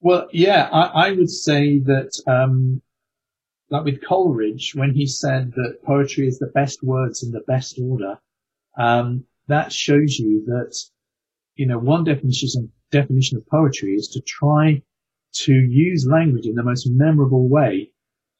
Well, 0.00 0.28
yeah, 0.32 0.68
I, 0.72 1.08
I 1.08 1.12
would 1.12 1.30
say 1.30 1.80
that, 1.80 2.10
um, 2.26 2.82
like 3.70 3.84
with 3.84 4.04
Coleridge, 4.06 4.72
when 4.74 4.94
he 4.94 5.06
said 5.06 5.52
that 5.52 5.82
poetry 5.84 6.26
is 6.26 6.38
the 6.38 6.46
best 6.46 6.82
words 6.82 7.22
in 7.22 7.32
the 7.32 7.42
best 7.46 7.78
order, 7.80 8.18
um, 8.78 9.24
that 9.48 9.72
shows 9.72 10.18
you 10.18 10.44
that, 10.46 10.74
you 11.56 11.66
know, 11.66 11.78
one 11.78 12.04
definition, 12.04 12.72
definition 12.90 13.36
of 13.36 13.46
poetry 13.46 13.94
is 13.94 14.08
to 14.08 14.20
try 14.20 14.82
to 15.32 15.52
use 15.52 16.06
language 16.10 16.46
in 16.46 16.54
the 16.54 16.62
most 16.62 16.88
memorable 16.90 17.48
way 17.48 17.90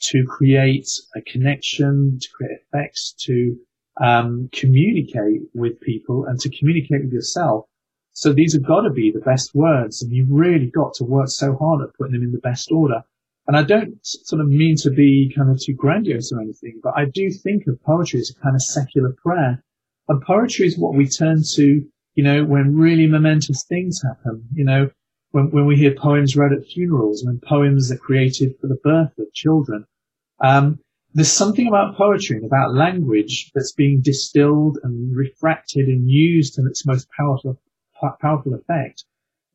to 0.00 0.24
create 0.26 0.88
a 1.16 1.20
connection, 1.22 2.18
to 2.20 2.28
create 2.34 2.58
effects, 2.62 3.14
to 3.26 3.56
um, 4.00 4.48
communicate 4.52 5.42
with 5.54 5.80
people 5.80 6.24
and 6.26 6.38
to 6.40 6.50
communicate 6.56 7.04
with 7.04 7.12
yourself. 7.12 7.66
So 8.12 8.32
these 8.32 8.52
have 8.54 8.66
got 8.66 8.82
to 8.82 8.90
be 8.90 9.10
the 9.10 9.20
best 9.20 9.54
words 9.54 10.02
and 10.02 10.12
you've 10.12 10.30
really 10.30 10.66
got 10.66 10.94
to 10.94 11.04
work 11.04 11.28
so 11.28 11.56
hard 11.56 11.82
at 11.82 11.94
putting 11.94 12.14
them 12.14 12.22
in 12.22 12.32
the 12.32 12.38
best 12.38 12.70
order. 12.70 13.02
And 13.46 13.56
I 13.56 13.62
don't 13.62 13.98
sort 14.02 14.42
of 14.42 14.48
mean 14.48 14.76
to 14.78 14.90
be 14.90 15.32
kind 15.34 15.50
of 15.50 15.60
too 15.60 15.72
grandiose 15.72 16.32
or 16.32 16.40
anything, 16.40 16.80
but 16.82 16.94
I 16.96 17.06
do 17.06 17.30
think 17.30 17.66
of 17.66 17.82
poetry 17.82 18.20
as 18.20 18.30
a 18.30 18.42
kind 18.42 18.54
of 18.54 18.62
secular 18.62 19.14
prayer. 19.24 19.64
And 20.08 20.22
poetry 20.22 20.66
is 20.66 20.78
what 20.78 20.94
we 20.94 21.08
turn 21.08 21.42
to, 21.54 21.86
you 22.14 22.24
know, 22.24 22.44
when 22.44 22.76
really 22.76 23.06
momentous 23.06 23.64
things 23.68 24.02
happen, 24.02 24.44
you 24.52 24.64
know, 24.64 24.90
when, 25.30 25.50
when 25.50 25.66
we 25.66 25.76
hear 25.76 25.94
poems 25.94 26.36
read 26.36 26.52
at 26.52 26.66
funerals, 26.66 27.24
when 27.24 27.40
poems 27.40 27.92
are 27.92 27.98
created 27.98 28.54
for 28.60 28.66
the 28.66 28.78
birth 28.82 29.18
of 29.18 29.32
children. 29.32 29.84
Um, 30.40 30.80
there's 31.14 31.32
something 31.32 31.66
about 31.66 31.96
poetry 31.96 32.36
and 32.36 32.44
about 32.44 32.74
language 32.74 33.50
that's 33.54 33.72
being 33.72 34.00
distilled 34.02 34.78
and 34.82 35.16
refracted 35.16 35.88
and 35.88 36.08
used 36.08 36.54
to 36.54 36.66
its 36.66 36.86
most 36.86 37.08
powerful, 37.16 37.60
powerful 38.20 38.54
effect, 38.54 39.04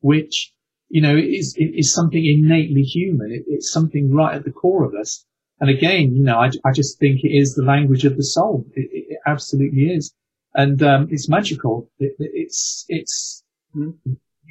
which, 0.00 0.52
you 0.88 1.00
know, 1.00 1.16
is, 1.16 1.54
is 1.58 1.92
something 1.92 2.24
innately 2.24 2.82
human. 2.82 3.32
It, 3.32 3.44
it's 3.46 3.72
something 3.72 4.12
right 4.12 4.34
at 4.34 4.44
the 4.44 4.52
core 4.52 4.84
of 4.84 4.94
us. 4.94 5.24
And 5.60 5.70
again, 5.70 6.14
you 6.14 6.24
know, 6.24 6.38
I, 6.38 6.50
I 6.64 6.72
just 6.72 6.98
think 6.98 7.20
it 7.22 7.34
is 7.34 7.54
the 7.54 7.62
language 7.64 8.04
of 8.04 8.16
the 8.16 8.24
soul. 8.24 8.66
It, 8.74 8.88
it 8.92 9.18
absolutely 9.26 9.84
is. 9.84 10.12
And, 10.54 10.82
um, 10.82 11.08
it's 11.10 11.28
magical. 11.28 11.90
It, 11.98 12.14
it's, 12.18 12.84
it's, 12.88 13.42
you, 13.74 13.96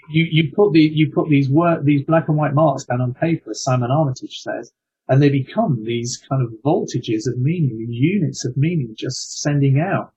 you 0.09 0.51
put 0.55 0.73
the, 0.73 0.81
you 0.81 1.11
put 1.13 1.29
these 1.29 1.49
work, 1.49 1.83
these 1.83 2.03
black 2.03 2.27
and 2.27 2.37
white 2.37 2.53
marks 2.53 2.83
down 2.83 3.01
on 3.01 3.13
paper, 3.13 3.51
as 3.51 3.63
Simon 3.63 3.91
Armitage 3.91 4.39
says, 4.41 4.73
and 5.07 5.21
they 5.21 5.29
become 5.29 5.83
these 5.85 6.21
kind 6.29 6.41
of 6.41 6.53
voltages 6.65 7.27
of 7.27 7.37
meaning, 7.37 7.87
units 7.89 8.45
of 8.45 8.57
meaning 8.57 8.95
just 8.97 9.41
sending 9.41 9.79
out. 9.79 10.13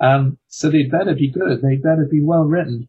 Um, 0.00 0.38
so 0.48 0.70
they'd 0.70 0.90
better 0.90 1.14
be 1.14 1.30
good. 1.30 1.60
They'd 1.60 1.82
better 1.82 2.06
be 2.10 2.22
well 2.22 2.44
written. 2.44 2.88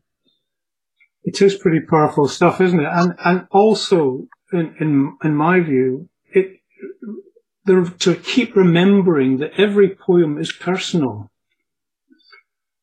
It 1.23 1.41
is 1.41 1.55
pretty 1.55 1.81
powerful 1.81 2.27
stuff, 2.27 2.62
isn't 2.62 2.79
it? 2.79 2.89
And 2.89 3.15
and 3.23 3.47
also, 3.51 4.27
in 4.53 4.75
in, 4.79 5.17
in 5.23 5.35
my 5.35 5.59
view, 5.59 6.09
it 6.31 6.62
to 7.65 8.15
keep 8.15 8.55
remembering 8.55 9.38
that 9.38 9.51
every 9.57 9.95
poem 9.95 10.38
is 10.39 10.51
personal. 10.51 11.28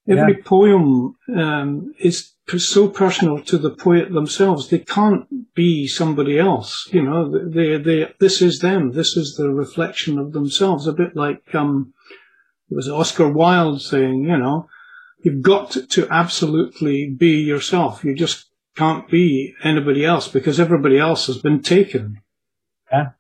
Every 0.09 0.37
yeah. 0.37 0.45
poem 0.45 1.17
um, 1.37 1.95
is 1.99 2.33
so 2.59 2.89
personal 2.89 3.43
to 3.43 3.59
the 3.59 3.71
poet 3.71 4.13
themselves. 4.13 4.69
They 4.69 4.79
can't 4.79 5.27
be 5.55 5.89
somebody 5.89 6.39
else. 6.39 6.89
You 6.93 7.03
know, 7.03 7.49
they, 7.49 7.77
they, 7.79 8.13
this 8.21 8.41
is 8.41 8.61
them. 8.61 8.93
This 8.93 9.17
is 9.17 9.35
the 9.37 9.51
reflection 9.51 10.19
of 10.19 10.33
themselves. 10.33 10.87
A 10.87 10.93
bit 10.93 11.17
like, 11.17 11.55
um, 11.55 11.93
it 12.71 12.77
was 12.77 12.89
Oscar 12.89 13.29
Wilde 13.29 13.83
saying, 13.83 14.25
you 14.25 14.37
know, 14.37 14.69
you've 15.23 15.43
got 15.43 15.73
to, 15.73 15.87
to 15.89 16.07
absolutely 16.09 17.11
be 17.11 17.41
yourself. 17.41 18.05
You 18.05 18.15
just 18.15 18.47
can't 18.77 19.09
be 19.09 19.55
anybody 19.65 20.05
else 20.05 20.29
because 20.29 20.61
everybody 20.61 20.99
else 20.99 21.27
has 21.27 21.39
been 21.39 21.63
taken. 21.63 22.21
Yeah. 22.93 23.11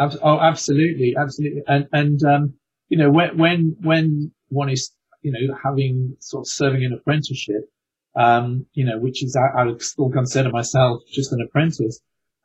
Oh, 0.00 0.40
absolutely. 0.40 1.14
Absolutely. 1.16 1.62
And, 1.68 1.86
and, 1.92 2.24
um, 2.24 2.54
you 2.88 2.98
know, 2.98 3.10
when, 3.10 3.38
when, 3.38 3.76
when 3.80 4.32
one 4.48 4.70
is, 4.70 4.90
you 5.22 5.32
know, 5.32 5.56
having 5.62 6.16
sort 6.20 6.42
of 6.42 6.48
serving 6.48 6.84
an 6.84 6.92
apprenticeship, 6.92 7.70
um, 8.16 8.66
you 8.74 8.84
know, 8.84 8.98
which 8.98 9.22
is, 9.22 9.36
I, 9.36 9.60
I, 9.60 9.64
would 9.64 9.82
still 9.82 10.10
consider 10.10 10.50
myself 10.50 11.02
just 11.10 11.32
an 11.32 11.40
apprentice. 11.40 12.00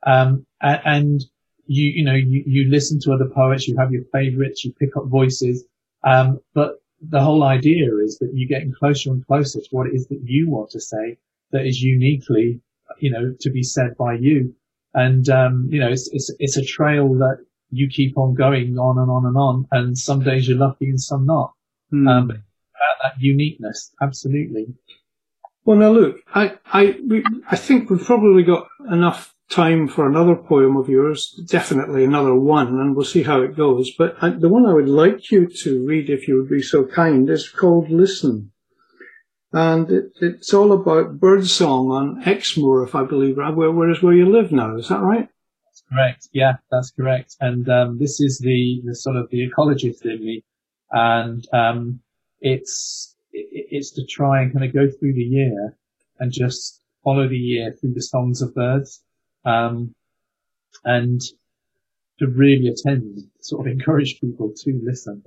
Um, 0.06 0.46
and, 0.60 0.80
and, 0.84 1.24
you, 1.66 1.90
you 1.90 2.04
know, 2.04 2.14
you, 2.14 2.42
you 2.46 2.70
listen 2.70 2.98
to 3.00 3.12
other 3.12 3.28
poets, 3.28 3.68
you 3.68 3.76
have 3.78 3.92
your 3.92 4.04
favorites, 4.12 4.64
you 4.64 4.72
pick 4.72 4.96
up 4.96 5.06
voices. 5.06 5.64
Um, 6.02 6.40
but 6.54 6.82
the 7.00 7.20
whole 7.20 7.44
idea 7.44 7.94
is 8.02 8.18
that 8.18 8.30
you're 8.32 8.48
getting 8.48 8.72
closer 8.72 9.10
and 9.10 9.26
closer 9.26 9.60
to 9.60 9.68
what 9.70 9.86
it 9.86 9.94
is 9.94 10.06
that 10.08 10.20
you 10.24 10.48
want 10.48 10.70
to 10.70 10.80
say 10.80 11.18
that 11.52 11.66
is 11.66 11.82
uniquely, 11.82 12.60
you 12.98 13.10
know, 13.10 13.34
to 13.40 13.50
be 13.50 13.62
said 13.62 13.96
by 13.98 14.14
you. 14.14 14.54
And, 14.94 15.28
um, 15.28 15.68
you 15.70 15.80
know, 15.80 15.90
it's, 15.90 16.08
it's, 16.12 16.30
it's 16.38 16.56
a 16.56 16.64
trail 16.64 17.12
that 17.14 17.44
you 17.70 17.88
keep 17.88 18.16
on 18.16 18.34
going 18.34 18.78
on 18.78 18.98
and 18.98 19.10
on 19.10 19.26
and 19.26 19.36
on. 19.36 19.66
And 19.70 19.98
some 19.98 20.20
days 20.20 20.48
you're 20.48 20.58
lucky 20.58 20.86
and 20.86 21.00
some 21.00 21.26
not. 21.26 21.52
Mm. 21.92 22.08
Um, 22.08 22.42
that 23.08 23.20
uniqueness, 23.20 23.92
absolutely. 24.00 24.74
Well, 25.64 25.76
now 25.76 25.90
look, 25.90 26.16
I, 26.34 26.58
I, 26.72 26.98
we, 27.06 27.24
I 27.50 27.56
think 27.56 27.90
we've 27.90 28.04
probably 28.04 28.42
got 28.42 28.68
enough 28.90 29.34
time 29.50 29.88
for 29.88 30.06
another 30.06 30.36
poem 30.36 30.76
of 30.76 30.88
yours, 30.88 31.38
definitely 31.46 32.04
another 32.04 32.34
one, 32.34 32.68
and 32.68 32.94
we'll 32.94 33.04
see 33.04 33.22
how 33.22 33.42
it 33.42 33.56
goes. 33.56 33.90
But 33.96 34.16
I, 34.20 34.30
the 34.30 34.48
one 34.48 34.66
I 34.66 34.72
would 34.72 34.88
like 34.88 35.30
you 35.30 35.46
to 35.46 35.86
read, 35.86 36.10
if 36.10 36.28
you 36.28 36.36
would 36.36 36.50
be 36.50 36.62
so 36.62 36.86
kind, 36.86 37.28
is 37.28 37.48
called 37.48 37.90
Listen. 37.90 38.52
And 39.52 39.90
it, 39.90 40.12
it's 40.20 40.52
all 40.52 40.72
about 40.72 41.18
birdsong 41.18 41.90
on 41.90 42.22
Exmoor, 42.22 42.84
if 42.84 42.94
I 42.94 43.04
believe, 43.04 43.38
right? 43.38 43.54
Where, 43.54 43.72
where 43.72 43.90
is 43.90 44.02
where 44.02 44.14
you 44.14 44.30
live 44.30 44.52
now? 44.52 44.76
Is 44.76 44.88
that 44.88 45.00
right? 45.00 45.28
That's 45.66 45.82
correct. 45.90 46.28
Yeah, 46.32 46.56
that's 46.70 46.90
correct. 46.90 47.36
And 47.40 47.68
um, 47.68 47.98
this 47.98 48.20
is 48.20 48.38
the, 48.38 48.82
the 48.84 48.94
sort 48.94 49.16
of 49.16 49.30
the 49.30 49.48
ecologist 49.48 50.04
in 50.04 50.24
me, 50.24 50.44
and 50.90 51.46
um, 51.52 52.00
it's 52.40 53.14
it's 53.32 53.90
to 53.92 54.04
try 54.06 54.42
and 54.42 54.52
kind 54.52 54.64
of 54.64 54.72
go 54.72 54.88
through 54.88 55.14
the 55.14 55.22
year 55.22 55.76
and 56.18 56.32
just 56.32 56.82
follow 57.04 57.28
the 57.28 57.36
year 57.36 57.72
through 57.72 57.92
the 57.94 58.02
songs 58.02 58.42
of 58.42 58.54
birds, 58.54 59.02
um, 59.44 59.94
and 60.84 61.20
to 62.18 62.26
really 62.26 62.68
attend, 62.68 63.18
sort 63.40 63.66
of 63.66 63.72
encourage 63.72 64.20
people 64.20 64.52
to 64.56 64.80
listen. 64.82 65.22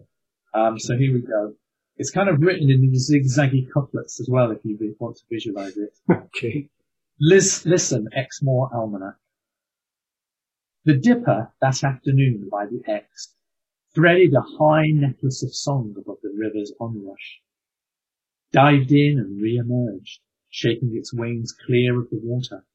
Um, 0.54 0.78
so 0.78 0.98
here 0.98 1.14
we 1.14 1.22
go. 1.22 1.54
It's 1.98 2.12
kind 2.12 2.30
of 2.30 2.42
written 2.42 2.70
in 2.70 2.82
these 2.82 3.12
zigzaggy 3.12 3.72
couplets 3.72 4.20
as 4.20 4.28
well, 4.30 4.52
if 4.52 4.60
you 4.64 4.96
want 5.00 5.18
to 5.18 5.24
visualize 5.30 5.78
it. 5.78 5.94
Okay. 6.36 6.70
Liz, 7.20 7.66
listen, 7.66 8.08
Exmoor 8.16 8.72
Almanac. 8.74 9.16
The 10.86 10.96
dipper 10.96 11.52
that 11.62 11.84
afternoon 11.84 12.50
by 12.52 12.66
the 12.66 12.82
Exe 12.88 13.36
threaded 13.94 14.34
a 14.34 14.42
high 14.42 14.88
necklace 14.88 15.44
of 15.44 15.54
song 15.54 15.94
above 15.98 16.18
the 16.22 16.34
river's 16.34 16.72
onrush 16.80 17.42
dived 18.52 18.92
in 18.92 19.18
and 19.18 19.42
re-emerged, 19.42 20.20
shaking 20.50 20.96
its 20.96 21.14
wings 21.14 21.54
clear 21.66 22.00
of 22.00 22.10
the 22.10 22.20
water, 22.20 22.66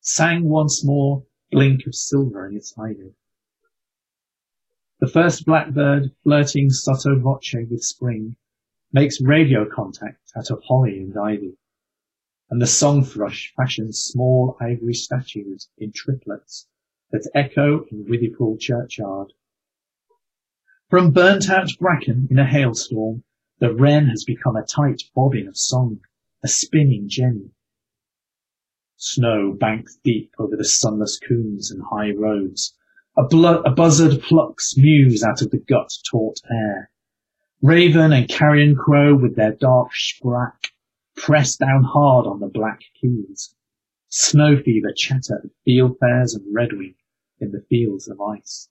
sang 0.00 0.48
once 0.48 0.84
more, 0.84 1.26
blink 1.50 1.86
of 1.86 1.94
silver 1.94 2.48
in 2.48 2.56
its 2.56 2.72
eyelid. 2.78 3.14
The 5.00 5.08
first 5.08 5.44
blackbird, 5.44 6.14
flirting 6.22 6.70
sotto 6.70 7.18
voce 7.18 7.54
with 7.68 7.82
spring, 7.82 8.36
makes 8.92 9.20
radio 9.20 9.68
contact 9.68 10.30
out 10.36 10.50
of 10.50 10.62
holly 10.62 10.98
and 11.00 11.16
ivy, 11.18 11.58
and 12.48 12.62
the 12.62 12.66
song 12.66 13.04
thrush 13.04 13.52
fashions 13.56 13.98
small 14.00 14.56
ivory 14.60 14.94
statues 14.94 15.68
in 15.76 15.90
triplets 15.90 16.68
that 17.10 17.28
echo 17.34 17.84
in 17.86 18.04
Withypool 18.04 18.60
churchyard. 18.60 19.32
From 20.88 21.10
burnt 21.10 21.50
out 21.50 21.70
bracken 21.80 22.28
in 22.30 22.38
a 22.38 22.46
hailstorm, 22.46 23.24
the 23.58 23.74
wren 23.74 24.06
has 24.06 24.22
become 24.22 24.54
a 24.54 24.64
tight 24.64 25.02
bobbin 25.16 25.48
of 25.48 25.56
song, 25.56 26.00
a 26.44 26.48
spinning 26.48 27.08
jenny. 27.08 27.50
Snow 28.96 29.52
banks 29.52 29.98
deep 30.04 30.30
over 30.38 30.54
the 30.54 30.64
sunless 30.64 31.18
combes 31.18 31.72
and 31.72 31.82
high 31.90 32.12
roads. 32.12 32.76
A, 33.16 33.24
blo- 33.24 33.62
a 33.62 33.70
buzzard 33.72 34.22
plucks 34.22 34.76
mews 34.76 35.24
out 35.24 35.42
of 35.42 35.50
the 35.50 35.58
gut-taut 35.58 36.40
air. 36.48 36.88
Raven 37.62 38.12
and 38.12 38.28
carrion 38.28 38.76
crow 38.76 39.16
with 39.16 39.34
their 39.34 39.54
dark 39.54 39.88
sprack 39.92 40.68
press 41.16 41.56
down 41.56 41.82
hard 41.82 42.28
on 42.28 42.38
the 42.38 42.46
black 42.46 42.82
keys. 43.00 43.56
Snow 44.08 44.56
fever 44.62 44.92
chatter 44.94 45.42
at 45.42 45.50
field 45.64 45.98
fares 45.98 46.34
and 46.34 46.54
redwing 46.54 46.94
in 47.40 47.50
the 47.50 47.64
fields 47.68 48.06
of 48.06 48.20
ice. 48.20 48.68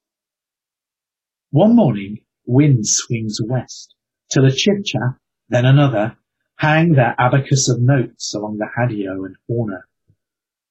One 1.56 1.74
morning, 1.74 2.20
wind 2.46 2.86
swings 2.86 3.40
west 3.42 3.96
till 4.30 4.44
a 4.44 4.50
chiffchaff, 4.52 5.20
then 5.48 5.64
another, 5.66 6.18
hang 6.58 6.96
their 6.96 7.16
abacus 7.18 7.70
of 7.70 7.80
notes 7.80 8.34
along 8.36 8.58
the 8.58 8.68
Haddeo 8.78 9.26
and 9.26 9.38
Horner. 9.48 9.88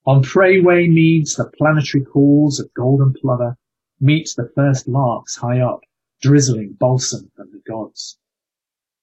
On 0.05 0.23
Prayway 0.23 0.87
meads 0.93 1.37
the 1.37 1.51
planetary 1.57 2.05
calls 2.05 2.61
of 2.61 2.75
golden 2.75 3.15
plover 3.15 3.57
meet 3.99 4.29
the 4.37 4.51
first 4.55 4.87
larks 4.87 5.37
high 5.37 5.59
up, 5.59 5.81
drizzling 6.21 6.75
balsam 6.75 7.31
from 7.35 7.51
the 7.51 7.63
gods. 7.67 8.19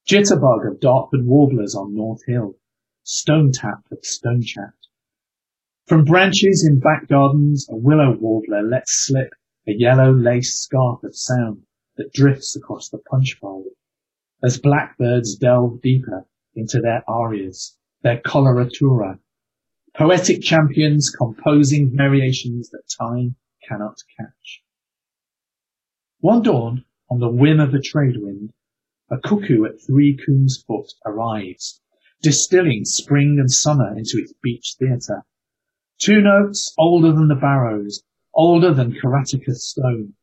Jitterbug 0.07 0.71
of 0.71 0.79
Dartford 0.79 1.25
warblers 1.25 1.73
on 1.73 1.95
North 1.95 2.23
Hill, 2.27 2.57
Stone 3.01 3.53
Tap 3.53 3.91
of 3.91 4.05
Stone 4.05 4.43
Chat. 4.43 4.75
From 5.87 6.05
branches 6.05 6.63
in 6.63 6.79
back 6.79 7.07
gardens, 7.07 7.67
a 7.71 7.75
willow 7.75 8.15
warbler 8.15 8.61
lets 8.61 8.91
slip 8.91 9.33
a 9.67 9.71
yellow 9.71 10.13
lace 10.13 10.59
scarf 10.59 11.03
of 11.03 11.15
sound 11.15 11.65
that 11.97 12.13
drifts 12.13 12.55
across 12.55 12.89
the 12.89 12.97
punch 12.97 13.39
bowl. 13.41 13.65
As 14.43 14.59
blackbirds 14.59 15.35
delve 15.35 15.81
deeper 15.81 16.25
into 16.55 16.79
their 16.79 17.03
arias, 17.07 17.77
their 18.01 18.19
coloratura, 18.21 19.19
poetic 19.95 20.41
champions 20.41 21.09
composing 21.09 21.95
variations 21.95 22.69
that 22.69 22.83
time 22.99 23.35
cannot 23.67 23.97
catch. 24.17 24.63
One 26.19 26.41
dawn, 26.41 26.85
on 27.09 27.19
the 27.19 27.29
whim 27.29 27.59
of 27.59 27.73
a 27.73 27.81
trade 27.81 28.15
wind, 28.17 28.53
a 29.09 29.17
cuckoo 29.17 29.65
at 29.65 29.81
Three 29.81 30.15
Coom's 30.15 30.63
Foot 30.65 30.93
arrives, 31.05 31.81
distilling 32.21 32.85
spring 32.85 33.37
and 33.39 33.51
summer 33.51 33.97
into 33.97 34.17
its 34.17 34.33
beach 34.41 34.75
theatre. 34.79 35.23
Two 35.97 36.21
notes 36.21 36.73
older 36.77 37.11
than 37.11 37.27
the 37.27 37.35
barrows, 37.35 38.03
older 38.33 38.73
than 38.73 38.93
Caratacus 38.93 39.61
stone. 39.61 40.13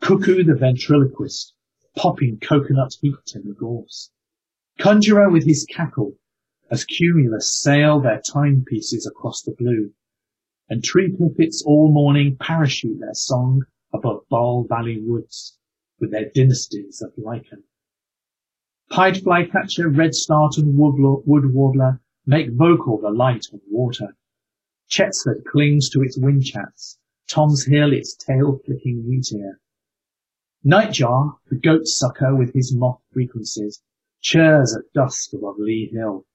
Cuckoo 0.00 0.44
the 0.44 0.54
ventriloquist, 0.54 1.54
popping 1.96 2.38
coconut 2.38 2.96
heat 3.00 3.34
in 3.34 3.46
the 3.48 3.54
gorse. 3.54 4.10
Conjurer 4.78 5.30
with 5.30 5.44
his 5.44 5.64
cackle, 5.64 6.18
as 6.70 6.84
cumulus 6.84 7.50
sail 7.58 8.00
their 8.00 8.20
timepieces 8.20 9.06
across 9.06 9.42
the 9.42 9.52
blue, 9.52 9.92
and 10.68 10.84
tree 10.84 11.10
pipits 11.10 11.62
all 11.64 11.90
morning 11.90 12.36
parachute 12.36 13.00
their 13.00 13.14
song 13.14 13.64
above 13.92 14.28
Ball 14.28 14.64
Valley 14.64 15.00
woods 15.00 15.56
with 15.98 16.10
their 16.10 16.30
dynasties 16.34 17.00
of 17.00 17.12
lichen. 17.16 17.64
Pied 18.90 19.22
flycatcher, 19.22 19.88
redstart 19.88 20.58
and 20.58 20.76
wood 20.76 21.54
warbler 21.54 22.00
make 22.26 22.50
vocal 22.50 23.00
the 23.00 23.10
light 23.10 23.46
on 23.52 23.60
water. 23.70 24.14
Chetsford 24.88 25.44
clings 25.44 25.88
to 25.90 26.02
its 26.02 26.18
whinchats, 26.18 26.98
Tom's 27.28 27.64
Hill 27.64 27.92
its 27.92 28.14
tail 28.14 28.60
flicking 28.64 29.08
meteor. 29.08 29.58
Nightjar, 30.66 31.38
the 31.48 31.54
goat 31.54 31.86
sucker 31.86 32.34
with 32.34 32.52
his 32.52 32.74
moth 32.74 33.00
frequencies, 33.12 33.80
churs 34.20 34.74
at 34.74 34.92
dusk 34.92 35.32
above 35.32 35.60
Lee 35.60 35.88
Hill, 35.92 36.26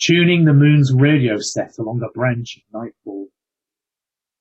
tuning 0.00 0.46
the 0.46 0.54
moon's 0.54 0.90
radio 0.90 1.36
set 1.36 1.76
along 1.76 2.00
a 2.02 2.08
branch 2.08 2.56
of 2.56 2.80
nightfall. 2.80 3.28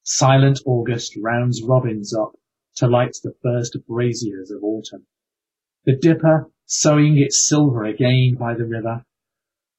Silent 0.03 0.62
August 0.65 1.17
rounds 1.17 1.62
robins 1.62 2.13
up 2.13 2.39
to 2.75 2.88
light 2.88 3.17
the 3.21 3.36
first 3.43 3.75
braziers 3.86 4.49
of 4.49 4.63
autumn. 4.63 5.06
The 5.84 5.97
dipper 5.97 6.49
sowing 6.65 7.17
its 7.17 7.45
silver 7.45 7.84
again 7.84 8.38
by 8.39 8.53
the 8.53 8.65
river, 8.65 9.03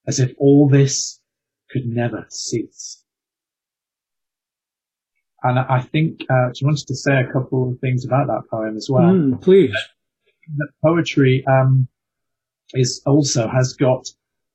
as 0.05 0.19
if 0.19 0.35
all 0.37 0.69
this 0.69 1.19
could 1.71 1.87
never 1.87 2.27
cease. 2.29 3.03
And 5.45 5.59
I 5.59 5.79
think 5.79 6.21
uh, 6.27 6.49
she 6.55 6.65
wanted 6.65 6.87
to 6.87 6.95
say 6.95 7.19
a 7.19 7.31
couple 7.31 7.69
of 7.69 7.79
things 7.79 8.03
about 8.03 8.25
that 8.27 8.49
poem 8.49 8.75
as 8.75 8.89
well. 8.89 9.03
Mm, 9.03 9.39
please. 9.39 9.75
That 10.57 10.69
poetry 10.83 11.45
um, 11.45 11.87
is 12.73 12.99
also 13.05 13.47
has 13.47 13.73
got 13.73 14.07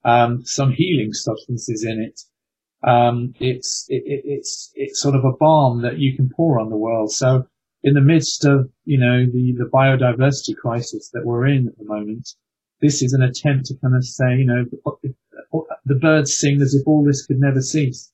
um, 0.05 0.45
some 0.45 0.73
healing 0.73 1.13
substances 1.13 1.85
in 1.85 2.01
it. 2.01 2.21
Um, 2.83 3.35
it's 3.39 3.87
it, 3.89 4.03
it, 4.05 4.23
it's 4.25 4.73
it's 4.75 5.01
sort 5.01 5.15
of 5.15 5.25
a 5.25 5.33
balm 5.33 5.83
that 5.83 5.99
you 5.99 6.17
can 6.17 6.29
pour 6.29 6.59
on 6.59 6.71
the 6.71 6.77
world. 6.77 7.13
So 7.13 7.47
in 7.85 7.95
the 7.95 8.01
midst 8.01 8.45
of 8.45 8.69
you 8.85 8.99
know 8.99 9.27
the 9.27 9.55
the 9.59 9.71
biodiversity 9.73 10.57
crisis 10.57 11.11
that 11.13 11.25
we're 11.25 11.47
in 11.47 11.69
at 11.69 11.79
the 11.79 11.85
moment, 11.85 12.35
this 12.81 13.01
is 13.01 13.13
an 13.13 13.23
attempt 13.23 13.67
to 13.67 13.77
kind 13.77 13.95
of 13.95 14.05
say 14.05 14.39
you 14.39 14.45
know 14.45 14.65
the, 14.65 15.15
the 15.85 15.95
birds 15.95 16.37
sing 16.37 16.61
as 16.61 16.75
if 16.75 16.85
all 16.89 17.05
this 17.05 17.27
could 17.27 17.39
never 17.39 17.61
cease, 17.61 18.11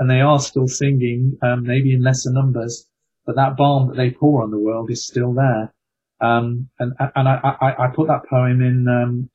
and 0.00 0.10
they 0.10 0.22
are 0.22 0.40
still 0.40 0.66
singing, 0.66 1.36
um, 1.42 1.62
maybe 1.62 1.92
in 1.92 2.02
lesser 2.02 2.32
numbers, 2.32 2.88
but 3.26 3.36
that 3.36 3.58
balm 3.58 3.88
that 3.88 3.96
they 3.98 4.10
pour 4.10 4.42
on 4.42 4.50
the 4.50 4.58
world 4.58 4.90
is 4.90 5.06
still 5.06 5.34
there. 5.34 5.74
Um, 6.22 6.70
and 6.78 6.94
and 6.98 7.28
I, 7.28 7.56
I, 7.60 7.84
I 7.84 7.88
put 7.94 8.08
that 8.08 8.26
poem 8.28 8.62
in 8.62 8.88
um, 8.88 9.30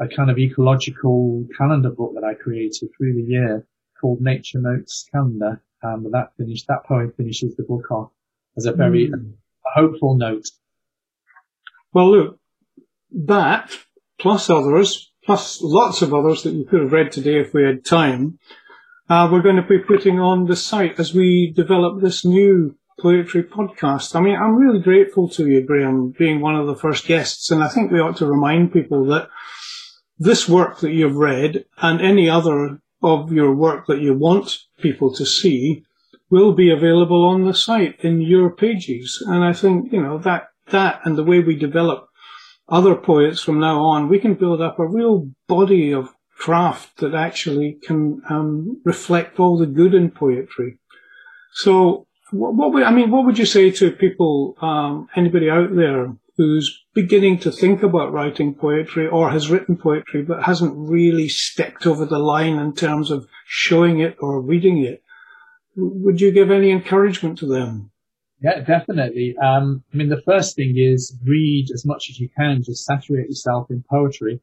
a 0.00 0.08
kind 0.08 0.30
of 0.30 0.38
ecological 0.38 1.46
calendar 1.56 1.90
book 1.90 2.14
that 2.14 2.24
I 2.24 2.34
created 2.34 2.88
through 2.96 3.14
the 3.14 3.22
year 3.22 3.66
called 4.00 4.22
Nature 4.22 4.60
Notes 4.60 5.06
Calendar. 5.12 5.62
Um, 5.82 6.06
that 6.10 6.32
finished, 6.38 6.66
that 6.68 6.84
poem 6.86 7.12
finishes 7.14 7.54
the 7.56 7.62
book 7.62 7.90
off 7.90 8.10
as 8.56 8.64
a 8.64 8.72
very 8.72 9.10
mm. 9.10 9.34
hopeful 9.62 10.16
note. 10.16 10.48
Well, 11.92 12.10
look, 12.10 12.38
that 13.12 13.70
plus 14.18 14.48
others, 14.48 15.12
plus 15.24 15.60
lots 15.60 16.00
of 16.00 16.14
others 16.14 16.44
that 16.44 16.54
you 16.54 16.64
could 16.64 16.80
have 16.80 16.92
read 16.92 17.12
today 17.12 17.40
if 17.40 17.52
we 17.52 17.62
had 17.62 17.84
time, 17.84 18.38
uh, 19.08 19.28
we're 19.30 19.42
going 19.42 19.56
to 19.56 19.62
be 19.62 19.78
putting 19.78 20.20
on 20.20 20.46
the 20.46 20.56
site 20.56 20.98
as 21.00 21.14
we 21.14 21.52
develop 21.54 22.00
this 22.00 22.24
new 22.24 22.76
poetry 23.00 23.42
podcast. 23.42 24.14
I 24.14 24.20
mean, 24.20 24.36
I'm 24.36 24.56
really 24.56 24.80
grateful 24.80 25.28
to 25.30 25.48
you, 25.48 25.62
Graeme, 25.62 26.14
being 26.18 26.40
one 26.40 26.56
of 26.56 26.66
the 26.66 26.76
first 26.76 27.06
guests, 27.06 27.50
and 27.50 27.62
I 27.62 27.68
think 27.68 27.90
we 27.90 28.00
ought 28.00 28.16
to 28.18 28.26
remind 28.26 28.72
people 28.72 29.06
that 29.06 29.28
this 30.18 30.48
work 30.48 30.80
that 30.80 30.92
you've 30.92 31.16
read 31.16 31.64
and 31.78 32.00
any 32.00 32.28
other 32.28 32.80
of 33.02 33.32
your 33.32 33.54
work 33.54 33.86
that 33.86 34.00
you 34.00 34.14
want 34.14 34.58
people 34.80 35.14
to 35.14 35.24
see 35.24 35.84
will 36.30 36.52
be 36.52 36.70
available 36.70 37.24
on 37.24 37.44
the 37.44 37.54
site 37.54 38.00
in 38.00 38.20
your 38.20 38.50
pages. 38.50 39.22
And 39.26 39.44
I 39.44 39.52
think, 39.52 39.92
you 39.92 40.02
know, 40.02 40.18
that, 40.18 40.48
that 40.70 41.00
and 41.04 41.16
the 41.16 41.24
way 41.24 41.40
we 41.40 41.56
develop 41.56 42.08
other 42.68 42.94
poets 42.94 43.40
from 43.40 43.60
now 43.60 43.80
on, 43.80 44.08
we 44.08 44.18
can 44.18 44.34
build 44.34 44.60
up 44.60 44.78
a 44.78 44.86
real 44.86 45.30
body 45.46 45.92
of 45.92 46.08
craft 46.38 46.98
that 46.98 47.14
actually 47.14 47.78
can 47.82 48.22
um, 48.30 48.80
reflect 48.84 49.38
all 49.38 49.58
the 49.58 49.66
good 49.66 49.92
in 49.92 50.10
poetry. 50.10 50.78
So, 51.52 52.06
what, 52.30 52.54
what 52.54 52.72
would, 52.72 52.84
I 52.84 52.90
mean, 52.90 53.10
what 53.10 53.26
would 53.26 53.38
you 53.38 53.46
say 53.46 53.70
to 53.72 53.90
people, 53.90 54.56
um, 54.60 55.08
anybody 55.16 55.50
out 55.50 55.74
there 55.74 56.14
who's 56.36 56.84
beginning 56.94 57.38
to 57.40 57.50
think 57.50 57.82
about 57.82 58.12
writing 58.12 58.54
poetry 58.54 59.08
or 59.08 59.30
has 59.30 59.50
written 59.50 59.76
poetry 59.76 60.22
but 60.22 60.44
hasn't 60.44 60.74
really 60.76 61.28
stepped 61.28 61.84
over 61.84 62.06
the 62.06 62.18
line 62.18 62.56
in 62.58 62.72
terms 62.72 63.10
of 63.10 63.26
showing 63.46 63.98
it 63.98 64.16
or 64.20 64.40
reading 64.40 64.84
it. 64.84 65.02
Would 65.76 66.20
you 66.20 66.30
give 66.30 66.50
any 66.50 66.70
encouragement 66.70 67.38
to 67.38 67.46
them? 67.46 67.90
Yeah, 68.40 68.60
definitely. 68.60 69.34
Um, 69.42 69.82
I 69.92 69.96
mean, 69.96 70.08
the 70.08 70.22
first 70.22 70.54
thing 70.54 70.74
is 70.76 71.16
read 71.24 71.68
as 71.74 71.84
much 71.84 72.06
as 72.08 72.20
you 72.20 72.28
can, 72.38 72.62
just 72.62 72.84
saturate 72.84 73.28
yourself 73.28 73.68
in 73.70 73.84
poetry. 73.90 74.40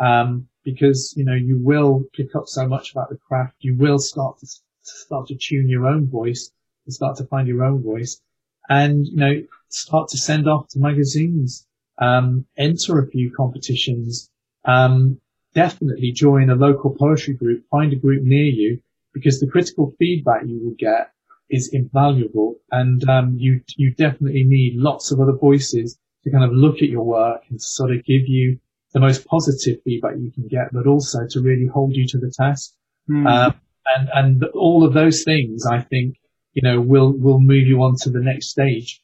Um, 0.00 0.48
because, 0.64 1.14
you 1.16 1.24
know, 1.24 1.34
you 1.34 1.58
will 1.58 2.04
pick 2.12 2.34
up 2.36 2.46
so 2.46 2.68
much 2.68 2.92
about 2.92 3.08
the 3.08 3.16
craft. 3.16 3.54
You 3.60 3.74
will 3.74 3.98
start 3.98 4.38
to 4.40 4.46
start 4.82 5.26
to 5.28 5.34
tune 5.34 5.68
your 5.68 5.86
own 5.86 6.08
voice 6.08 6.50
and 6.84 6.94
start 6.94 7.16
to 7.16 7.24
find 7.24 7.48
your 7.48 7.64
own 7.64 7.82
voice 7.82 8.20
and, 8.68 9.06
you 9.06 9.16
know, 9.16 9.42
start 9.68 10.08
to 10.10 10.18
send 10.18 10.48
off 10.48 10.68
to 10.68 10.78
magazines, 10.78 11.66
um, 11.98 12.44
enter 12.56 12.98
a 12.98 13.08
few 13.08 13.32
competitions, 13.34 14.30
um, 14.64 15.20
definitely 15.54 16.12
join 16.12 16.50
a 16.50 16.54
local 16.54 16.90
poetry 16.90 17.34
group, 17.34 17.64
find 17.70 17.92
a 17.92 17.96
group 17.96 18.22
near 18.22 18.44
you 18.44 18.80
because 19.14 19.40
the 19.40 19.46
critical 19.46 19.94
feedback 19.98 20.42
you 20.46 20.60
will 20.62 20.76
get 20.78 21.12
is 21.50 21.70
invaluable 21.72 22.56
and, 22.70 23.08
um, 23.08 23.36
you, 23.38 23.60
you 23.76 23.94
definitely 23.94 24.44
need 24.44 24.76
lots 24.76 25.10
of 25.10 25.20
other 25.20 25.32
voices 25.32 25.98
to 26.24 26.30
kind 26.30 26.44
of 26.44 26.52
look 26.52 26.76
at 26.76 26.90
your 26.90 27.04
work 27.04 27.42
and 27.48 27.60
sort 27.60 27.90
of 27.90 28.04
give 28.04 28.28
you 28.28 28.58
the 28.92 29.00
most 29.00 29.26
positive 29.26 29.80
feedback 29.84 30.14
you 30.18 30.30
can 30.30 30.48
get, 30.48 30.72
but 30.72 30.86
also 30.86 31.20
to 31.30 31.40
really 31.40 31.66
hold 31.66 31.94
you 31.94 32.06
to 32.08 32.18
the 32.18 32.32
test. 32.34 32.74
Mm. 33.08 33.26
Um, 33.26 33.54
and, 33.96 34.08
and 34.14 34.44
all 34.54 34.84
of 34.84 34.94
those 34.94 35.24
things, 35.24 35.66
I 35.66 35.80
think, 35.80 36.16
you 36.52 36.62
know, 36.62 36.80
will, 36.80 37.12
will 37.12 37.40
move 37.40 37.66
you 37.66 37.82
on 37.82 37.96
to 38.02 38.10
the 38.10 38.20
next 38.20 38.48
stage. 38.48 39.02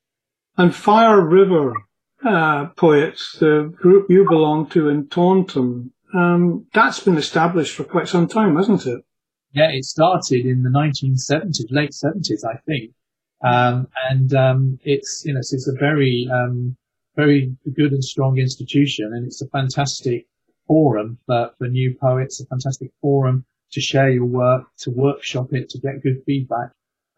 And 0.56 0.74
Fire 0.74 1.20
River 1.20 1.72
uh, 2.24 2.66
Poets, 2.76 3.36
the 3.38 3.72
group 3.76 4.10
you 4.10 4.26
belong 4.28 4.68
to 4.70 4.88
in 4.88 5.08
Taunton, 5.08 5.92
um, 6.14 6.66
that's 6.72 7.00
been 7.00 7.16
established 7.16 7.74
for 7.74 7.84
quite 7.84 8.08
some 8.08 8.28
time, 8.28 8.56
hasn't 8.56 8.86
it? 8.86 9.04
Yeah, 9.52 9.70
it 9.70 9.84
started 9.84 10.46
in 10.46 10.62
the 10.62 10.70
1970s, 10.70 11.70
late 11.70 11.90
70s, 11.90 12.44
I 12.44 12.58
think. 12.66 12.92
Um, 13.44 13.88
and 14.08 14.34
um, 14.34 14.78
it's 14.84 15.22
you 15.26 15.34
know 15.34 15.40
it's, 15.40 15.52
it's 15.52 15.68
a 15.68 15.78
very 15.78 16.28
um, 16.32 16.76
very 17.16 17.56
good 17.74 17.92
and 17.92 18.04
strong 18.04 18.38
institution, 18.38 19.12
and 19.14 19.26
it's 19.26 19.42
a 19.42 19.48
fantastic 19.48 20.26
forum 20.66 21.18
for, 21.26 21.50
for 21.58 21.68
new 21.68 21.94
poets, 22.00 22.40
a 22.40 22.46
fantastic 22.46 22.90
forum 23.00 23.44
to 23.72 23.80
share 23.80 24.10
your 24.10 24.24
work, 24.24 24.64
to 24.78 24.90
workshop 24.90 25.52
it, 25.52 25.68
to 25.70 25.78
get 25.78 26.02
good 26.02 26.22
feedback, 26.24 26.70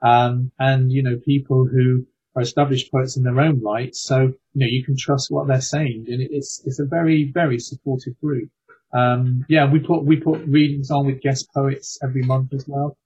um, 0.03 0.51
and 0.59 0.93
you 0.93 1.03
know 1.03 1.17
people 1.25 1.67
who 1.67 2.07
are 2.37 2.43
established 2.43 2.93
poets 2.93 3.17
in 3.17 3.25
their 3.25 3.41
own 3.41 3.61
right. 3.63 3.95
So, 3.95 4.21
you 4.21 4.61
know, 4.61 4.67
you 4.67 4.85
can 4.85 4.97
trust 4.97 5.31
what 5.31 5.49
they're 5.49 5.61
saying. 5.61 6.05
And 6.09 6.21
it's, 6.21 6.63
it's 6.67 6.79
a 6.79 6.85
very, 6.85 7.33
very 7.33 7.59
supportive 7.59 8.19
group. 8.21 8.51
Um, 8.93 9.45
yeah, 9.49 9.71
we 9.71 9.81
put, 9.81 10.05
we 10.05 10.17
put 10.17 10.47
readings 10.47 10.91
on 10.91 11.07
with 11.07 11.23
guest 11.23 11.49
poets 11.53 11.99
every 12.03 12.23
month 12.23 12.53
as 12.53 12.67
well. 12.69 12.97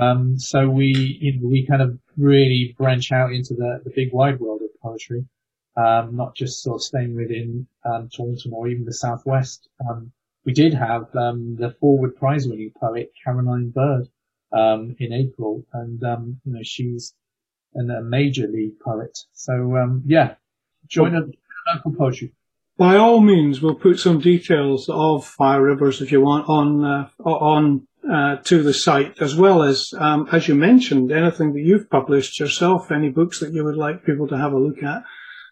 Um, 0.00 0.38
so 0.38 0.70
we, 0.70 1.18
you 1.20 1.40
know, 1.40 1.48
we 1.48 1.66
kind 1.66 1.82
of 1.82 1.98
really 2.16 2.74
branch 2.78 3.12
out 3.12 3.32
into 3.32 3.54
the, 3.54 3.80
the 3.84 3.90
big 3.94 4.12
wide 4.12 4.40
world 4.40 4.62
of 4.62 4.70
poetry. 4.80 5.26
Um, 5.76 6.16
not 6.16 6.34
just 6.34 6.62
sort 6.62 6.76
of 6.76 6.82
staying 6.82 7.14
within 7.14 7.66
um, 7.84 8.08
Taunton 8.14 8.52
or 8.52 8.68
even 8.68 8.84
the 8.84 8.92
southwest. 8.92 9.68
Um, 9.88 10.12
we 10.44 10.52
did 10.52 10.74
have 10.74 11.14
um, 11.14 11.56
the 11.56 11.70
Forward 11.80 12.16
Prize-winning 12.16 12.72
poet 12.78 13.12
Caroline 13.24 13.70
Bird 13.70 14.08
um, 14.52 14.96
in 14.98 15.12
April, 15.12 15.64
and 15.72 16.02
um, 16.04 16.40
you 16.44 16.52
know 16.52 16.62
she's 16.62 17.14
an, 17.74 17.90
a 17.90 18.02
major 18.02 18.46
league 18.48 18.78
poet. 18.80 19.18
So 19.32 20.02
yeah, 20.04 20.34
join 20.88 21.14
a, 21.14 21.22
local 21.74 21.92
poetry. 21.92 22.32
By 22.76 22.96
all 22.96 23.20
means, 23.20 23.60
we'll 23.60 23.74
put 23.74 23.98
some 23.98 24.18
details 24.18 24.88
of 24.88 25.26
Fire 25.26 25.62
Rivers 25.62 26.00
if 26.00 26.10
you 26.10 26.20
want 26.20 26.48
on 26.48 26.84
uh, 26.84 27.08
on 27.24 27.86
uh, 28.10 28.36
to 28.36 28.62
the 28.62 28.74
site, 28.74 29.20
as 29.20 29.36
well 29.36 29.62
as, 29.62 29.94
um, 29.96 30.28
as 30.32 30.48
you 30.48 30.54
mentioned, 30.54 31.12
anything 31.12 31.52
that 31.52 31.60
you've 31.60 31.88
published 31.88 32.40
yourself, 32.40 32.90
any 32.90 33.08
books 33.08 33.38
that 33.40 33.52
you 33.52 33.62
would 33.62 33.76
like 33.76 34.04
people 34.04 34.26
to 34.26 34.36
have 34.36 34.52
a 34.52 34.58
look 34.58 34.82
at. 34.82 35.04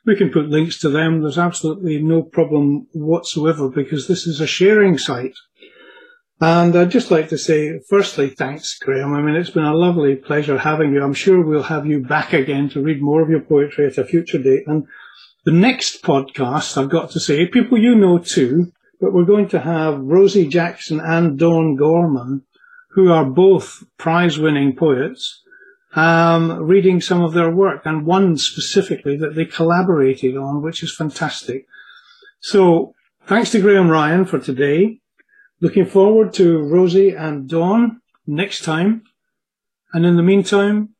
We 0.06 0.16
can 0.16 0.30
put 0.30 0.48
links 0.48 0.78
to 0.80 0.88
them. 0.88 1.20
There's 1.20 1.38
absolutely 1.38 2.00
no 2.02 2.22
problem 2.22 2.86
whatsoever 2.92 3.68
because 3.68 4.08
this 4.08 4.26
is 4.26 4.40
a 4.40 4.46
sharing 4.46 4.96
site. 4.96 5.34
And 6.40 6.74
I'd 6.74 6.90
just 6.90 7.10
like 7.10 7.28
to 7.28 7.38
say, 7.38 7.80
firstly, 7.86 8.30
thanks, 8.30 8.78
Graeme. 8.78 9.12
I 9.12 9.20
mean, 9.20 9.36
it's 9.36 9.50
been 9.50 9.64
a 9.64 9.74
lovely 9.74 10.16
pleasure 10.16 10.56
having 10.56 10.94
you. 10.94 11.02
I'm 11.02 11.12
sure 11.12 11.44
we'll 11.44 11.64
have 11.64 11.84
you 11.84 12.02
back 12.02 12.32
again 12.32 12.70
to 12.70 12.80
read 12.80 13.02
more 13.02 13.20
of 13.20 13.28
your 13.28 13.42
poetry 13.42 13.86
at 13.86 13.98
a 13.98 14.04
future 14.04 14.38
date. 14.38 14.62
And 14.66 14.86
the 15.44 15.52
next 15.52 16.02
podcast, 16.02 16.78
I've 16.78 16.88
got 16.88 17.10
to 17.10 17.20
say, 17.20 17.46
people 17.46 17.76
you 17.76 17.94
know 17.94 18.16
too, 18.16 18.72
but 19.00 19.12
we're 19.12 19.26
going 19.26 19.48
to 19.48 19.60
have 19.60 20.00
Rosie 20.00 20.48
Jackson 20.48 20.98
and 20.98 21.38
Dawn 21.38 21.76
Gorman, 21.76 22.44
who 22.92 23.12
are 23.12 23.26
both 23.26 23.84
prize 23.98 24.38
winning 24.38 24.74
poets 24.74 25.42
um, 25.94 26.62
reading 26.62 27.00
some 27.00 27.22
of 27.22 27.33
their 27.33 27.50
work, 27.50 27.83
and 27.85 28.07
one 28.07 28.37
specifically 28.37 29.16
that 29.16 29.35
they 29.35 29.44
collaborated 29.44 30.37
on, 30.37 30.62
which 30.62 30.83
is 30.83 30.94
fantastic. 30.94 31.66
So 32.40 32.94
thanks 33.26 33.50
to 33.50 33.61
Graeme 33.61 33.90
Ryan 33.90 34.24
for 34.24 34.38
today. 34.38 35.00
Looking 35.61 35.85
forward 35.85 36.33
to 36.35 36.59
Rosie 36.59 37.11
and 37.11 37.48
Dawn 37.48 38.00
next 38.26 38.64
time. 38.64 39.03
And 39.92 40.07
in 40.07 40.16
the 40.16 40.22
meantime, 40.22 40.90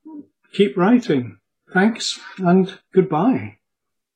keep 0.53 0.77
writing. 0.77 1.39
Thanks 1.73 2.19
and 2.39 2.79
goodbye. 2.93 3.59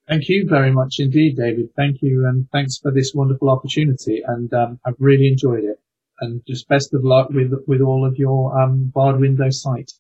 Thank 0.09 0.29
you 0.29 0.47
very 0.47 0.71
much 0.71 0.97
indeed, 0.99 1.37
David. 1.37 1.71
Thank 1.77 2.03
you, 2.03 2.27
and 2.27 2.47
thanks 2.51 2.77
for 2.77 2.91
this 2.91 3.15
wonderful 3.15 3.49
opportunity. 3.49 4.23
And 4.27 4.53
um, 4.53 4.81
I've 4.85 4.97
really 4.99 5.29
enjoyed 5.29 5.65
it. 5.65 5.81
And 6.21 6.43
just 6.47 6.69
best 6.69 6.93
of 6.93 7.05
luck 7.05 7.31
with 7.31 7.53
with 7.67 7.81
all 7.81 8.05
of 8.05 8.17
your 8.19 8.61
um, 8.61 8.93
barred 8.95 9.21
window 9.21 9.51
site. 9.51 9.93